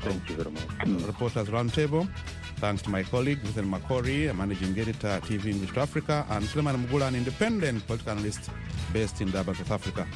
Thank 0.00 0.28
you 0.30 0.36
very 0.36 0.50
much. 0.50 1.06
Reporters 1.06 1.48
Roundtable. 1.48 2.08
Thanks 2.56 2.80
to 2.82 2.90
my 2.90 3.02
colleague, 3.02 3.40
Ethan 3.44 3.70
Makori, 3.70 4.30
a 4.30 4.34
managing 4.34 4.78
editor 4.78 5.08
at 5.08 5.22
TV 5.24 5.46
English 5.46 5.72
to 5.72 5.80
Africa, 5.80 6.24
and 6.30 6.44
Suleiman 6.46 6.86
Mugula, 6.86 7.08
an 7.08 7.14
independent 7.14 7.86
political 7.86 8.12
analyst 8.12 8.48
based 8.94 9.20
in 9.20 9.30
Durban, 9.30 9.54
South 9.56 9.72
Africa. 9.72 10.06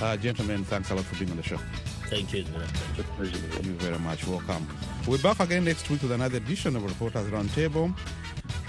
Uh, 0.00 0.16
gentlemen, 0.16 0.64
thanks 0.64 0.90
a 0.90 0.94
lot 0.94 1.04
for 1.04 1.16
being 1.16 1.30
on 1.30 1.36
the 1.36 1.42
show. 1.42 1.58
Thank 2.06 2.32
you. 2.32 2.44
Thank 2.44 3.66
you 3.66 3.72
very 3.74 3.98
much. 3.98 4.26
Welcome. 4.26 4.66
We'll 5.06 5.18
be 5.18 5.22
back 5.22 5.40
again 5.40 5.64
next 5.64 5.90
week 5.90 6.00
with 6.00 6.12
another 6.12 6.38
edition 6.38 6.74
of 6.74 6.84
Reporters 6.84 7.26
Roundtable. 7.26 7.94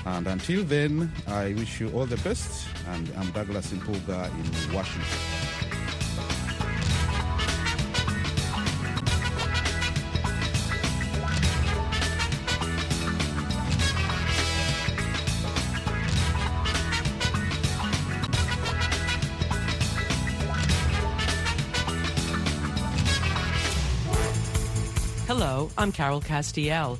And 0.05 0.27
until 0.27 0.63
then, 0.63 1.11
I 1.27 1.53
wish 1.53 1.79
you 1.79 1.89
all 1.91 2.05
the 2.05 2.17
best. 2.17 2.67
And 2.87 3.11
I'm 3.17 3.29
Douglas 3.31 3.71
Mpuga 3.71 4.29
in 4.29 4.73
Washington. 4.73 5.05
Hello, 25.27 25.69
I'm 25.77 25.91
Carol 25.91 26.21
Castiel. 26.21 26.97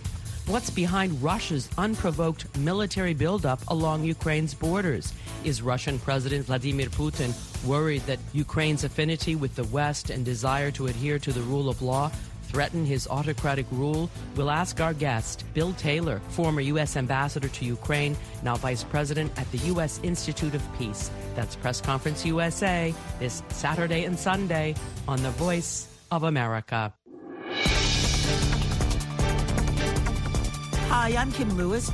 What's 0.47 0.71
behind 0.71 1.21
Russia's 1.21 1.69
unprovoked 1.77 2.57
military 2.57 3.13
buildup 3.13 3.61
along 3.69 4.03
Ukraine's 4.03 4.53
borders? 4.53 5.13
Is 5.43 5.61
Russian 5.61 5.99
President 5.99 6.45
Vladimir 6.45 6.87
Putin 6.87 7.31
worried 7.65 8.01
that 8.01 8.19
Ukraine's 8.33 8.83
affinity 8.83 9.35
with 9.35 9.55
the 9.55 9.63
West 9.65 10.09
and 10.09 10.25
desire 10.25 10.71
to 10.71 10.87
adhere 10.87 11.19
to 11.19 11.31
the 11.31 11.41
rule 11.41 11.69
of 11.69 11.81
law 11.81 12.11
threaten 12.43 12.85
his 12.85 13.07
autocratic 13.07 13.67
rule? 13.71 14.09
We'll 14.35 14.51
ask 14.51 14.81
our 14.81 14.93
guest, 14.93 15.45
Bill 15.53 15.73
Taylor, 15.73 16.19
former 16.29 16.61
U.S. 16.61 16.97
ambassador 16.97 17.47
to 17.47 17.65
Ukraine, 17.65 18.17
now 18.43 18.55
vice 18.55 18.83
president 18.83 19.31
at 19.37 19.49
the 19.51 19.59
U.S. 19.69 19.99
Institute 20.03 20.55
of 20.55 20.77
Peace. 20.77 21.11
That's 21.35 21.55
Press 21.55 21.79
Conference 21.79 22.25
USA 22.25 22.93
this 23.19 23.43
Saturday 23.49 24.03
and 24.03 24.19
Sunday 24.19 24.75
on 25.07 25.21
the 25.23 25.31
Voice 25.31 25.87
of 26.09 26.23
America. 26.23 26.93
Hi, 31.03 31.17
I'm 31.17 31.31
Kim 31.31 31.57
Lewis. 31.57 31.89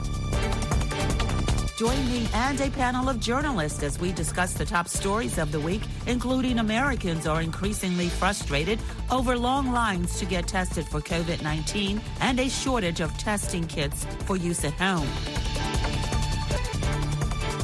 Join 1.77 1.97
me 2.09 2.27
and 2.33 2.59
a 2.59 2.69
panel 2.69 3.07
of 3.07 3.21
journalists 3.21 3.81
as 3.81 3.97
we 3.97 4.11
discuss 4.11 4.53
the 4.53 4.65
top 4.65 4.89
stories 4.89 5.37
of 5.37 5.53
the 5.53 5.61
week, 5.61 5.81
including 6.07 6.59
Americans 6.59 7.25
are 7.25 7.41
increasingly 7.41 8.09
frustrated 8.09 8.79
over 9.09 9.37
long 9.37 9.71
lines 9.71 10.19
to 10.19 10.25
get 10.25 10.45
tested 10.45 10.85
for 10.89 10.99
COVID 10.99 11.41
19 11.41 12.01
and 12.19 12.37
a 12.41 12.49
shortage 12.49 12.99
of 12.99 13.17
testing 13.17 13.65
kits 13.65 14.05
for 14.25 14.35
use 14.35 14.65
at 14.65 14.73
home. 14.73 15.07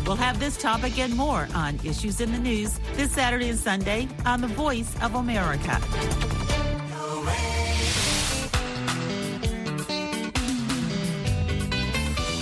We'll 0.05 0.15
have 0.15 0.39
this 0.39 0.55
topic 0.55 0.97
and 0.97 1.13
more 1.13 1.49
on 1.53 1.77
Issues 1.83 2.21
in 2.21 2.31
the 2.31 2.39
News 2.39 2.79
this 2.93 3.11
Saturday 3.11 3.49
and 3.49 3.59
Sunday 3.59 4.07
on 4.25 4.39
The 4.39 4.47
Voice 4.47 4.95
of 5.01 5.15
America. 5.15 6.32